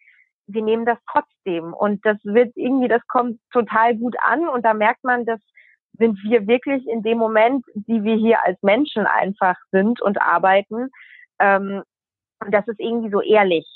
wir 0.47 0.63
nehmen 0.63 0.87
das 0.87 0.99
trotzdem. 1.11 1.75
Und 1.75 2.05
das 2.07 2.19
wird 2.23 2.53
irgendwie, 2.57 2.89
das 2.89 3.07
kommt 3.09 3.41
total 3.53 3.97
gut 3.97 4.17
an 4.23 4.49
und 4.49 4.65
da 4.65 4.75
merkt 4.75 5.03
man, 5.05 5.25
dass 5.25 5.41
sind 5.99 6.19
wir 6.23 6.47
wirklich 6.47 6.87
in 6.87 7.03
dem 7.03 7.19
Moment, 7.19 7.65
die 7.75 8.03
wir 8.03 8.17
hier 8.17 8.45
als 8.45 8.61
Menschen 8.63 9.07
einfach 9.07 9.57
sind 9.71 10.01
und 10.01 10.21
arbeiten. 10.21 10.89
Ähm, 11.39 11.83
und 12.45 12.53
das 12.53 12.67
ist 12.69 12.81
irgendwie 12.81 13.11
so 13.11 13.21
ehrlich. 13.21 13.67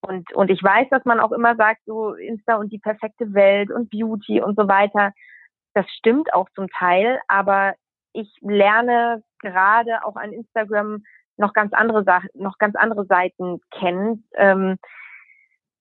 Und, 0.00 0.32
und 0.34 0.50
ich 0.50 0.62
weiß, 0.62 0.88
dass 0.90 1.04
man 1.04 1.20
auch 1.20 1.32
immer 1.32 1.56
sagt, 1.56 1.80
so 1.86 2.14
Insta 2.14 2.56
und 2.56 2.72
die 2.72 2.78
perfekte 2.78 3.32
Welt 3.32 3.70
und 3.70 3.90
Beauty 3.90 4.40
und 4.42 4.56
so 4.58 4.68
weiter. 4.68 5.12
Das 5.72 5.86
stimmt 5.98 6.32
auch 6.34 6.48
zum 6.54 6.68
Teil, 6.68 7.20
aber 7.26 7.74
ich 8.12 8.30
lerne 8.40 9.22
gerade 9.40 10.04
auch 10.04 10.16
an 10.16 10.32
Instagram 10.32 11.02
noch 11.36 11.52
ganz 11.52 11.72
andere 11.72 12.04
Sachen, 12.04 12.28
noch 12.34 12.58
ganz 12.58 12.76
andere 12.76 13.06
Seiten 13.06 13.60
kennen. 13.70 14.28
Ähm, 14.34 14.76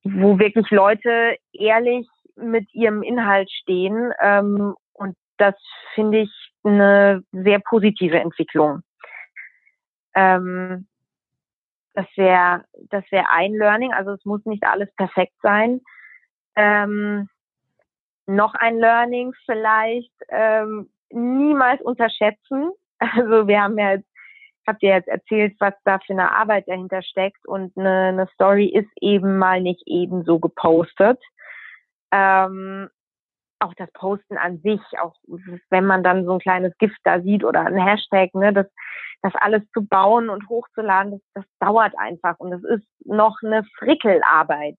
wo 0.03 0.37
wirklich 0.39 0.69
Leute 0.69 1.37
ehrlich 1.53 2.07
mit 2.35 2.73
ihrem 2.73 3.03
Inhalt 3.03 3.49
stehen. 3.51 4.11
Ähm, 4.21 4.75
das 5.37 5.55
finde 5.95 6.19
ich 6.21 6.51
eine 6.63 7.23
sehr 7.31 7.59
positive 7.59 8.19
Entwicklung. 8.19 8.83
Ähm, 10.15 10.87
das 11.93 12.07
wäre 12.15 12.65
das 12.89 13.03
wäre 13.11 13.29
ein 13.29 13.53
Learning. 13.53 13.93
Also 13.93 14.11
es 14.11 14.25
muss 14.25 14.45
nicht 14.45 14.63
alles 14.63 14.93
perfekt 14.95 15.33
sein. 15.41 15.81
Ähm, 16.55 17.29
noch 18.25 18.53
ein 18.55 18.77
Learning 18.77 19.33
vielleicht 19.45 20.13
ähm, 20.29 20.89
niemals 21.09 21.81
unterschätzen. 21.81 22.71
Also 22.99 23.49
wir 23.49 23.61
haben 23.61 23.77
ja 23.77 23.95
jetzt, 23.95 24.07
habt 24.65 24.81
ihr 24.81 24.91
jetzt 24.91 25.09
erzählt, 25.09 25.57
was 25.59 25.73
da 25.83 25.99
für 25.99 26.13
eine 26.13 26.31
Arbeit 26.31 26.69
dahinter 26.69 27.01
steckt 27.01 27.45
und 27.45 27.77
eine, 27.77 28.07
eine 28.07 28.27
Story 28.33 28.67
ist 28.67 28.89
eben 29.01 29.37
mal 29.37 29.59
nicht 29.59 29.83
ebenso 29.87 30.39
gepostet. 30.39 31.19
Ähm, 32.11 32.89
auch 33.63 33.73
das 33.75 33.91
Posten 33.93 34.37
an 34.37 34.59
sich, 34.59 34.81
auch 35.01 35.15
wenn 35.69 35.85
man 35.85 36.03
dann 36.03 36.25
so 36.25 36.33
ein 36.33 36.39
kleines 36.39 36.77
Gift 36.77 36.99
da 37.03 37.21
sieht 37.21 37.43
oder 37.43 37.65
ein 37.65 37.77
Hashtag, 37.77 38.33
ne, 38.35 38.53
das, 38.53 38.67
das 39.21 39.33
alles 39.35 39.63
zu 39.71 39.85
bauen 39.85 40.29
und 40.29 40.47
hochzuladen, 40.49 41.13
das, 41.13 41.21
das 41.33 41.45
dauert 41.59 41.97
einfach 41.97 42.39
und 42.39 42.51
das 42.51 42.63
ist 42.63 42.85
noch 43.05 43.37
eine 43.43 43.63
Frickelarbeit. 43.77 44.75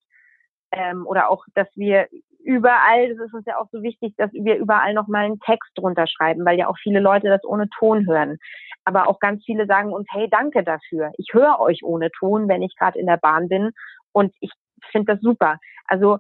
Ähm, 0.72 1.06
oder 1.06 1.30
auch, 1.30 1.44
dass 1.54 1.68
wir 1.76 2.08
überall, 2.44 3.08
das 3.08 3.26
ist 3.26 3.34
uns 3.34 3.46
ja 3.46 3.58
auch 3.58 3.68
so 3.72 3.82
wichtig, 3.82 4.14
dass 4.16 4.30
wir 4.32 4.56
überall 4.56 4.92
nochmal 4.92 5.24
einen 5.24 5.40
Text 5.40 5.70
drunter 5.76 6.06
schreiben, 6.06 6.44
weil 6.44 6.58
ja 6.58 6.68
auch 6.68 6.76
viele 6.82 7.00
Leute 7.00 7.28
das 7.28 7.44
ohne 7.44 7.68
Ton 7.78 8.06
hören. 8.06 8.38
Aber 8.84 9.08
auch 9.08 9.18
ganz 9.18 9.44
viele 9.44 9.66
sagen 9.66 9.92
uns, 9.92 10.06
hey, 10.12 10.28
danke 10.28 10.62
dafür. 10.62 11.10
Ich 11.16 11.28
höre 11.32 11.58
euch 11.60 11.82
ohne 11.82 12.10
Ton, 12.10 12.48
wenn 12.48 12.62
ich 12.62 12.76
gerade 12.76 12.98
in 12.98 13.06
der 13.06 13.16
Bahn 13.16 13.48
bin 13.48 13.70
und 14.12 14.34
ich 14.40 14.50
finde 14.92 15.14
das 15.14 15.22
super. 15.22 15.58
Also 15.86 16.18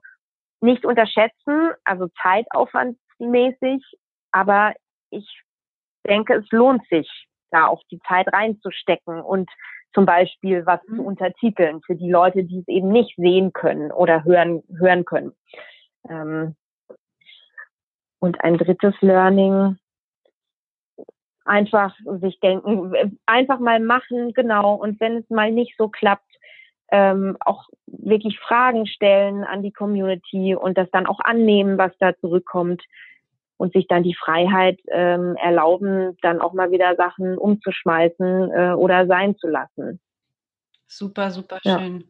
nicht 0.64 0.84
unterschätzen, 0.84 1.72
also 1.84 2.08
zeitaufwandmäßig, 2.22 3.84
aber 4.32 4.74
ich 5.10 5.42
denke, 6.06 6.34
es 6.34 6.50
lohnt 6.50 6.86
sich, 6.88 7.08
da 7.50 7.66
auch 7.66 7.82
die 7.90 8.00
Zeit 8.08 8.32
reinzustecken 8.32 9.20
und 9.20 9.48
zum 9.92 10.06
Beispiel 10.06 10.66
was 10.66 10.80
mhm. 10.88 10.96
zu 10.96 11.02
untertiteln 11.04 11.82
für 11.82 11.94
die 11.94 12.10
Leute, 12.10 12.44
die 12.44 12.58
es 12.58 12.68
eben 12.68 12.88
nicht 12.88 13.14
sehen 13.16 13.52
können 13.52 13.92
oder 13.92 14.24
hören, 14.24 14.62
hören 14.76 15.04
können. 15.04 15.32
Ähm, 16.08 16.56
und 18.18 18.40
ein 18.42 18.58
drittes 18.58 18.94
Learning, 19.00 19.76
einfach 21.44 21.94
sich 22.20 22.40
denken, 22.40 23.18
einfach 23.26 23.58
mal 23.58 23.80
machen, 23.80 24.32
genau. 24.32 24.74
Und 24.74 24.98
wenn 25.00 25.18
es 25.18 25.30
mal 25.30 25.52
nicht 25.52 25.76
so 25.76 25.88
klappt, 25.88 26.33
ähm, 26.90 27.36
auch 27.40 27.68
wirklich 27.86 28.38
Fragen 28.38 28.86
stellen 28.86 29.44
an 29.44 29.62
die 29.62 29.72
Community 29.72 30.54
und 30.54 30.76
das 30.76 30.88
dann 30.90 31.06
auch 31.06 31.20
annehmen, 31.20 31.78
was 31.78 31.92
da 31.98 32.16
zurückkommt 32.18 32.82
und 33.56 33.72
sich 33.72 33.86
dann 33.86 34.02
die 34.02 34.14
Freiheit 34.14 34.80
ähm, 34.88 35.36
erlauben, 35.36 36.16
dann 36.22 36.40
auch 36.40 36.52
mal 36.52 36.70
wieder 36.70 36.96
Sachen 36.96 37.38
umzuschmeißen 37.38 38.50
äh, 38.50 38.72
oder 38.72 39.06
sein 39.06 39.36
zu 39.36 39.48
lassen. 39.48 40.00
Super, 40.86 41.30
super 41.30 41.58
schön. 41.62 42.04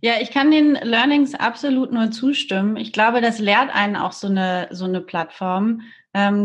Ja. 0.00 0.14
ja, 0.14 0.22
ich 0.22 0.30
kann 0.30 0.50
den 0.50 0.74
Learnings 0.74 1.34
absolut 1.34 1.92
nur 1.92 2.10
zustimmen. 2.10 2.76
Ich 2.76 2.92
glaube, 2.92 3.20
das 3.20 3.38
lehrt 3.38 3.74
einen 3.74 3.96
auch 3.96 4.12
so 4.12 4.28
eine, 4.28 4.68
so 4.70 4.84
eine 4.84 5.00
Plattform, 5.00 5.82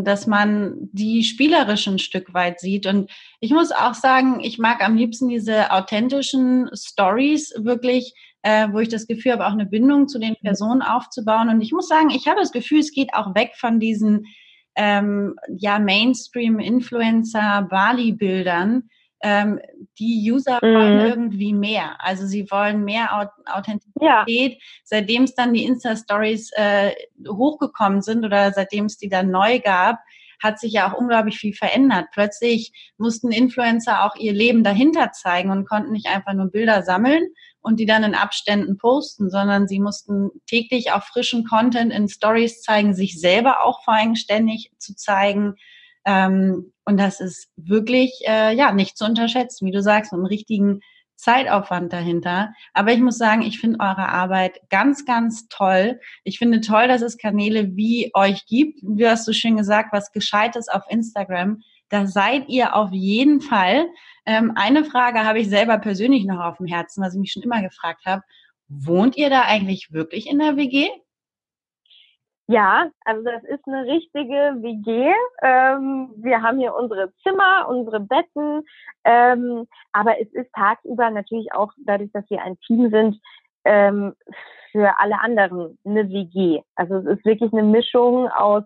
dass 0.04 0.28
man 0.28 0.90
die 0.92 1.24
spielerischen 1.24 2.00
Stück 2.00 2.34
weit 2.34 2.60
sieht. 2.60 2.86
Und 2.86 3.10
ich 3.40 3.52
muss 3.52 3.72
auch 3.72 3.94
sagen, 3.94 4.40
ich 4.42 4.60
mag 4.60 4.84
am 4.84 4.96
liebsten 4.96 5.30
diese 5.30 5.72
authentischen 5.72 6.70
Stories 6.74 7.54
wirklich, 7.58 8.14
äh, 8.44 8.68
wo 8.72 8.80
ich 8.80 8.90
das 8.90 9.08
Gefühl 9.08 9.34
habe, 9.34 9.48
auch 9.48 9.54
eine 9.54 9.66
Bindung 9.66 10.08
zu 10.08 10.20
den 10.20 10.32
mhm. 10.32 10.46
Personen 10.46 10.82
aufzubauen. 10.82 11.50
Und 11.50 11.62
ich 11.62 11.72
muss 11.72 11.88
sagen, 11.88 12.10
ich 12.10 12.28
habe 12.28 12.40
das 12.40 12.52
Gefühl, 12.52 12.80
es 12.80 12.92
geht 12.92 13.14
auch 13.14 13.36
weg 13.36 13.54
von 13.56 13.80
diesen 13.80 14.26
ähm, 14.76 15.36
ja, 15.58 15.80
Mainstream-Influencer, 15.80 17.68
Bali-Bildern, 17.70 18.90
ähm, 19.24 19.60
die 19.98 20.32
User 20.32 20.60
mhm. 20.62 20.76
wollen 20.76 21.00
irgendwie 21.00 21.54
mehr. 21.54 21.96
Also 22.00 22.28
sie 22.28 22.46
wollen 22.52 22.84
mehr 22.84 23.32
Authentizität. 23.46 24.54
Ja. 24.54 24.58
Seitdem 24.84 25.24
es 25.24 25.34
dann 25.34 25.54
die 25.54 25.66
Insta-Stories 25.66 26.52
äh, 26.56 26.92
hochgekommen 27.28 28.02
sind 28.02 28.26
oder 28.26 28.52
seitdem 28.52 28.86
es 28.86 28.98
die 28.98 29.10
dann 29.10 29.32
neu 29.32 29.60
gab, 29.60 30.00
hat 30.44 30.60
sich 30.60 30.74
ja 30.74 30.92
auch 30.92 30.98
unglaublich 30.98 31.38
viel 31.38 31.54
verändert. 31.54 32.08
Plötzlich 32.12 32.74
mussten 32.98 33.32
Influencer 33.32 34.04
auch 34.04 34.16
ihr 34.18 34.34
Leben 34.34 34.64
dahinter 34.64 35.14
zeigen 35.14 35.52
und 35.52 35.68
konnten 35.68 35.94
nicht 35.94 36.08
einfach 36.08 36.34
nur 36.34 36.52
Bilder 36.52 36.84
sammeln 36.84 37.24
und 37.62 37.80
die 37.80 37.86
dann 37.86 38.04
in 38.04 38.14
Abständen 38.14 38.78
posten, 38.78 39.30
sondern 39.30 39.70
sie 39.70 39.80
mussten 39.80 40.32
täglich 40.48 40.92
auch 40.92 41.04
frischen 41.04 41.46
Content 41.46 41.94
in 41.94 42.10
Stories 42.10 42.62
zeigen, 42.62 42.94
sich 42.94 43.22
selber 43.22 43.64
auch 43.64 43.86
vor 43.86 43.94
allem 43.94 44.16
ständig 44.16 44.72
zu 44.80 44.96
zeigen, 44.96 45.56
ähm, 46.04 46.73
und 46.86 46.98
das 46.98 47.20
ist 47.20 47.48
wirklich 47.56 48.22
äh, 48.28 48.56
ja 48.56 48.72
nicht 48.74 48.98
zu 48.98 49.06
unterschätzen, 49.06 49.66
wie 49.66 49.72
du 49.72 49.82
sagst, 49.82 50.12
mit 50.12 50.20
einem 50.20 50.28
richtigen 50.28 50.82
Zeitaufwand 51.16 51.94
dahinter. 51.94 52.54
Aber 52.74 52.92
ich 52.92 53.00
muss 53.00 53.18
sagen, 53.18 53.44
ich 53.44 53.60
finde 53.60 53.80
eure 53.80 54.10
Arbeit 54.10 54.60
ganz, 54.70 55.06
ganz 55.06 55.48
toll. 55.48 56.00
Ich 56.24 56.38
finde 56.38 56.62
toll, 56.62 56.88
dass 56.88 57.02
es 57.02 57.18
Kanäle 57.18 57.76
wie 57.76 58.12
euch 58.14 58.46
gibt. 58.46 58.80
Wie 58.82 59.08
hast 59.08 59.28
du 59.28 59.34
schön 59.34 59.56
gesagt, 59.56 59.94
was 59.94 60.12
Gescheites 60.12 60.68
auf 60.68 60.84
Instagram. 60.90 61.62
Da 61.90 62.08
seid 62.08 62.50
ihr 62.50 62.76
auf 62.76 62.92
jeden 62.92 63.40
Fall. 63.40 63.88
Ähm, 64.26 64.54
eine 64.56 64.84
Frage 64.84 65.24
habe 65.24 65.40
ich 65.40 65.50
selber 65.50 65.78
persönlich 65.78 66.26
noch 66.26 66.44
auf 66.44 66.58
dem 66.58 66.66
Herzen, 66.66 67.04
was 67.04 67.14
ich 67.14 67.20
mich 67.20 67.32
schon 67.32 67.44
immer 67.44 67.62
gefragt 67.62 68.06
habe. 68.06 68.24
Wohnt 68.68 69.16
ihr 69.16 69.30
da 69.30 69.44
eigentlich 69.44 69.92
wirklich 69.92 70.28
in 70.28 70.40
der 70.40 70.58
WG? 70.58 70.90
Ja, 72.54 72.92
also 73.04 73.24
das 73.24 73.44
ist 73.46 73.68
eine 73.68 73.84
richtige 73.88 74.36
WG. 74.62 75.12
Ähm, 75.42 76.14
wir 76.18 76.40
haben 76.44 76.60
hier 76.60 76.76
unsere 76.76 77.12
Zimmer, 77.24 77.68
unsere 77.68 78.00
Betten, 78.00 78.62
ähm, 79.06 79.68
aber 79.92 80.22
es 80.22 80.32
ist 80.34 80.54
tagsüber 80.54 81.10
natürlich 81.10 81.52
auch, 81.52 81.72
dadurch, 81.84 82.12
dass 82.12 82.30
wir 82.30 82.44
ein 82.44 82.60
Team 82.60 82.92
sind, 82.92 83.20
ähm, 83.66 84.14
für 84.72 85.00
alle 85.00 85.20
anderen 85.20 85.80
eine 85.84 86.08
WG. 86.10 86.62
Also 86.76 86.98
es 86.98 87.18
ist 87.18 87.26
wirklich 87.26 87.52
eine 87.54 87.64
Mischung 87.64 88.30
aus 88.30 88.64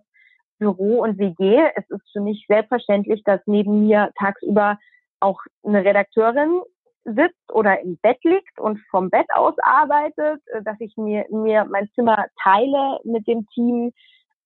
Büro 0.59 1.03
und 1.03 1.17
WG. 1.17 1.69
Es 1.75 1.89
ist 1.89 2.11
für 2.11 2.19
mich 2.19 2.43
selbstverständlich, 2.49 3.23
dass 3.23 3.39
neben 3.45 3.87
mir 3.87 4.11
tagsüber 4.19 4.77
auch 5.21 5.39
eine 5.63 5.85
Redakteurin 5.85 6.61
sitzt 7.07 7.53
oder 7.53 7.79
im 7.81 7.97
Bett 7.97 8.21
liegt 8.23 8.59
und 8.59 8.79
vom 8.91 9.09
Bett 9.09 9.27
aus 9.33 9.55
arbeitet, 9.61 10.41
äh, 10.47 10.61
dass 10.63 10.79
ich 10.79 10.95
mir, 10.97 11.25
mir 11.29 11.65
mein 11.65 11.89
Zimmer 11.95 12.25
teile 12.41 12.99
mit 13.03 13.27
dem 13.27 13.47
Team. 13.53 13.93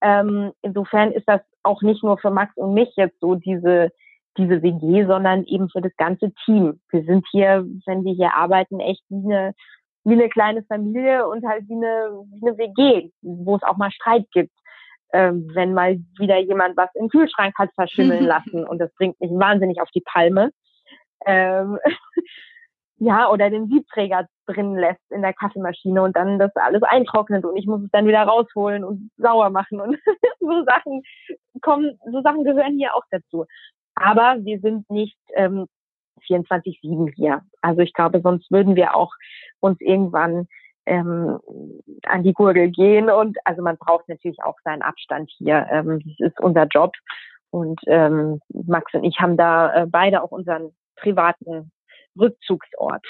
Ähm, 0.01 0.51
insofern 0.61 1.11
ist 1.11 1.27
das 1.27 1.41
auch 1.63 1.81
nicht 1.81 2.03
nur 2.03 2.17
für 2.17 2.31
Max 2.31 2.55
und 2.55 2.73
mich 2.73 2.93
jetzt 2.95 3.19
so 3.19 3.35
diese, 3.35 3.89
diese 4.37 4.61
WG, 4.61 5.05
sondern 5.05 5.43
eben 5.45 5.69
für 5.69 5.81
das 5.81 5.95
ganze 5.97 6.31
Team. 6.45 6.79
Wir 6.91 7.03
sind 7.03 7.25
hier, 7.31 7.65
wenn 7.85 8.03
wir 8.03 8.13
hier 8.13 8.33
arbeiten, 8.35 8.79
echt 8.79 9.03
wie 9.09 9.25
eine, 9.25 9.53
wie 10.03 10.13
eine 10.13 10.29
kleine 10.29 10.63
Familie 10.63 11.27
und 11.27 11.45
halt 11.45 11.67
wie 11.67 11.75
eine, 11.75 12.23
wie 12.33 12.47
eine 12.47 12.57
WG, 12.57 13.11
wo 13.21 13.55
es 13.55 13.63
auch 13.63 13.77
mal 13.77 13.91
Streit 13.91 14.25
gibt. 14.31 14.53
Ähm, 15.13 15.49
wenn 15.53 15.73
mal 15.73 15.99
wieder 16.17 16.37
jemand 16.37 16.77
was 16.77 16.89
im 16.95 17.09
Kühlschrank 17.09 17.53
hat 17.57 17.69
verschimmeln 17.75 18.23
lassen 18.25 18.65
und 18.65 18.79
das 18.79 18.93
bringt 18.95 19.19
mich 19.19 19.31
wahnsinnig 19.31 19.81
auf 19.81 19.89
die 19.91 20.03
Palme. 20.05 20.51
Ähm, 21.25 21.77
ja, 23.03 23.31
oder 23.31 23.49
den 23.49 23.67
Siebträger 23.67 24.27
drin 24.45 24.75
lässt 24.75 25.01
in 25.09 25.23
der 25.23 25.33
Kaffeemaschine 25.33 26.03
und 26.03 26.15
dann 26.15 26.37
das 26.37 26.55
alles 26.55 26.83
eintrocknet 26.83 27.43
und 27.43 27.57
ich 27.57 27.65
muss 27.65 27.81
es 27.81 27.89
dann 27.91 28.05
wieder 28.05 28.21
rausholen 28.21 28.83
und 28.83 29.09
sauer 29.17 29.49
machen 29.49 29.81
und 29.81 29.97
so 30.39 30.63
Sachen 30.65 31.01
kommen, 31.61 31.97
so 32.11 32.21
Sachen 32.21 32.43
gehören 32.43 32.77
hier 32.77 32.93
auch 32.95 33.03
dazu. 33.09 33.47
Aber 33.95 34.37
wir 34.41 34.59
sind 34.59 34.87
nicht 34.91 35.17
ähm, 35.33 35.65
24-7 36.27 37.11
hier. 37.15 37.41
Also 37.63 37.81
ich 37.81 37.93
glaube, 37.93 38.21
sonst 38.21 38.51
würden 38.51 38.75
wir 38.75 38.95
auch 38.95 39.13
uns 39.61 39.81
irgendwann 39.81 40.47
ähm, 40.85 41.39
an 42.05 42.21
die 42.21 42.33
Gurgel 42.33 42.69
gehen 42.69 43.09
und 43.09 43.35
also 43.45 43.63
man 43.63 43.77
braucht 43.77 44.07
natürlich 44.09 44.43
auch 44.43 44.59
seinen 44.63 44.83
Abstand 44.83 45.31
hier. 45.39 45.65
Ähm, 45.71 46.01
das 46.05 46.33
ist 46.33 46.39
unser 46.39 46.67
Job 46.67 46.93
und 47.49 47.81
ähm, 47.87 48.41
Max 48.49 48.93
und 48.93 49.05
ich 49.05 49.19
haben 49.19 49.37
da 49.37 49.73
äh, 49.73 49.87
beide 49.87 50.21
auch 50.21 50.31
unseren 50.31 50.69
privaten 50.97 51.71
Rückzugsort, 52.19 53.05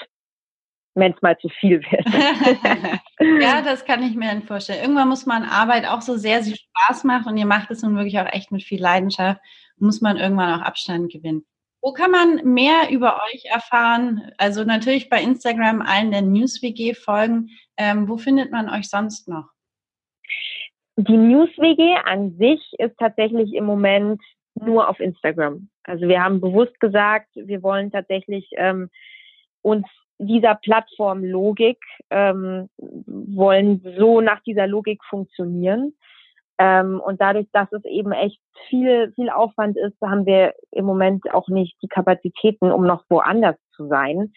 wenn 0.94 1.12
es 1.12 1.22
mal 1.22 1.38
zu 1.38 1.48
viel 1.48 1.82
wird. 1.82 2.06
ja, 3.42 3.62
das 3.62 3.84
kann 3.84 4.02
ich 4.02 4.14
mir 4.14 4.30
dann 4.30 4.42
vorstellen. 4.42 4.82
Irgendwann 4.82 5.08
muss 5.08 5.26
man 5.26 5.44
Arbeit 5.44 5.86
auch 5.86 6.02
so 6.02 6.16
sehr 6.16 6.42
sie 6.42 6.56
Spaß 6.56 7.04
macht 7.04 7.26
und 7.26 7.36
ihr 7.36 7.46
macht 7.46 7.70
es 7.70 7.82
nun 7.82 7.96
wirklich 7.96 8.18
auch 8.18 8.32
echt 8.32 8.52
mit 8.52 8.62
viel 8.62 8.80
Leidenschaft, 8.80 9.40
muss 9.76 10.00
man 10.00 10.16
irgendwann 10.16 10.60
auch 10.60 10.64
Abstand 10.64 11.10
gewinnen. 11.10 11.44
Wo 11.84 11.92
kann 11.92 12.12
man 12.12 12.36
mehr 12.44 12.90
über 12.90 13.20
euch 13.32 13.46
erfahren? 13.46 14.30
Also 14.38 14.62
natürlich 14.62 15.10
bei 15.10 15.20
Instagram 15.20 15.82
allen 15.82 16.12
der 16.12 16.22
News-WG 16.22 16.94
folgen. 16.94 17.50
Ähm, 17.76 18.08
wo 18.08 18.18
findet 18.18 18.52
man 18.52 18.70
euch 18.70 18.88
sonst 18.88 19.26
noch? 19.26 19.48
Die 20.96 21.16
News-WG 21.16 21.96
an 22.04 22.36
sich 22.38 22.60
ist 22.78 22.96
tatsächlich 22.98 23.54
im 23.54 23.64
Moment 23.64 24.22
nur 24.54 24.88
auf 24.88 25.00
Instagram. 25.00 25.68
Also 25.84 26.08
wir 26.08 26.22
haben 26.22 26.40
bewusst 26.40 26.78
gesagt, 26.80 27.28
wir 27.34 27.62
wollen 27.62 27.90
tatsächlich 27.90 28.48
ähm, 28.56 28.90
uns 29.62 29.86
dieser 30.18 30.54
Plattformlogik, 30.54 31.78
ähm, 32.10 32.68
wollen 32.78 33.82
so 33.98 34.20
nach 34.20 34.40
dieser 34.42 34.66
Logik 34.66 35.02
funktionieren. 35.04 35.94
Ähm, 36.58 37.00
und 37.00 37.20
dadurch, 37.20 37.48
dass 37.52 37.72
es 37.72 37.84
eben 37.84 38.12
echt 38.12 38.40
viel, 38.68 39.12
viel 39.14 39.30
Aufwand 39.30 39.76
ist, 39.76 40.00
haben 40.00 40.26
wir 40.26 40.54
im 40.70 40.84
Moment 40.84 41.32
auch 41.32 41.48
nicht 41.48 41.76
die 41.82 41.88
Kapazitäten, 41.88 42.70
um 42.70 42.86
noch 42.86 43.04
woanders 43.08 43.56
zu 43.74 43.88
sein. 43.88 44.32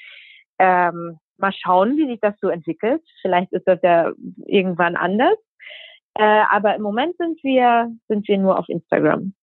Ähm, 0.57 1.19
mal 1.37 1.53
schauen, 1.53 1.97
wie 1.97 2.07
sich 2.07 2.19
das 2.21 2.33
so 2.41 2.49
entwickelt. 2.49 3.03
Vielleicht 3.21 3.51
ist 3.51 3.67
das 3.67 3.79
ja 3.83 4.11
irgendwann 4.45 4.95
anders. 4.95 5.37
Äh, 6.15 6.43
aber 6.49 6.75
im 6.75 6.81
Moment 6.81 7.17
sind 7.17 7.43
wir, 7.43 7.91
sind 8.07 8.27
wir 8.27 8.37
nur 8.37 8.57
auf 8.57 8.69
Instagram. 8.69 9.33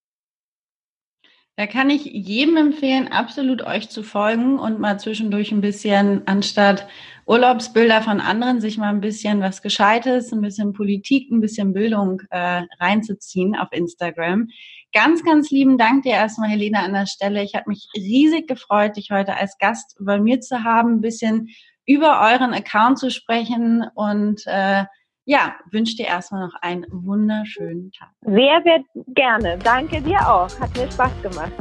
Da 1.57 1.67
kann 1.67 1.91
ich 1.91 2.05
jedem 2.07 2.57
empfehlen, 2.57 3.09
absolut 3.09 3.61
euch 3.63 3.91
zu 3.91 4.03
folgen 4.03 4.59
und 4.59 4.81
mal 4.81 4.99
zwischendurch 4.99 5.53
ein 5.53 5.61
bisschen, 5.61 6.23
anstatt 6.27 6.89
Urlaubsbilder 7.27 8.01
von 8.01 8.21
anderen, 8.21 8.63
sich 8.63 8.79
mal 8.79 8.89
ein 8.89 9.03
bisschen 9.03 9.43
was 9.43 9.61
Gescheites, 9.61 10.33
ein 10.33 10.41
bisschen 10.41 10.73
Politik, 10.73 11.31
ein 11.31 11.43
bisschen 11.43 11.75
Bildung 11.75 12.23
äh, 12.31 12.63
reinzuziehen 12.81 13.55
auf 13.55 13.69
Instagram. 13.71 14.49
Ganz, 14.95 15.23
ganz 15.25 15.51
lieben 15.51 15.77
Dank 15.77 16.05
dir 16.05 16.13
erstmal, 16.13 16.49
Helene, 16.49 16.79
an 16.81 16.95
der 16.95 17.07
Stelle. 17.07 17.43
Ich 17.43 17.55
habe 17.55 17.69
mich 17.69 17.87
riesig 17.95 18.49
gefreut, 18.49 18.97
dich 18.97 19.11
heute 19.11 19.37
als 19.37 19.59
Gast 19.59 19.97
bei 20.01 20.19
mir 20.19 20.41
zu 20.41 20.65
haben, 20.65 20.95
ein 20.95 21.01
bisschen 21.03 21.51
über 21.85 22.21
euren 22.23 22.55
Account 22.55 22.99
zu 22.99 23.11
sprechen 23.11 23.85
und 23.95 24.41
äh, 24.47 24.85
ja, 25.25 25.55
wünsche 25.71 25.97
dir 25.97 26.07
erstmal 26.07 26.47
noch 26.47 26.55
einen 26.61 26.87
wunderschönen 26.91 27.93
Tag. 27.93 28.11
Sehr, 28.23 28.61
sehr 28.65 28.85
gerne. 29.09 29.59
Danke 29.59 30.01
dir 30.01 30.19
auch. 30.21 30.49
Hat 30.61 30.77
mir 30.77 30.91
Spaß 30.91 31.13
gemacht. 31.23 31.53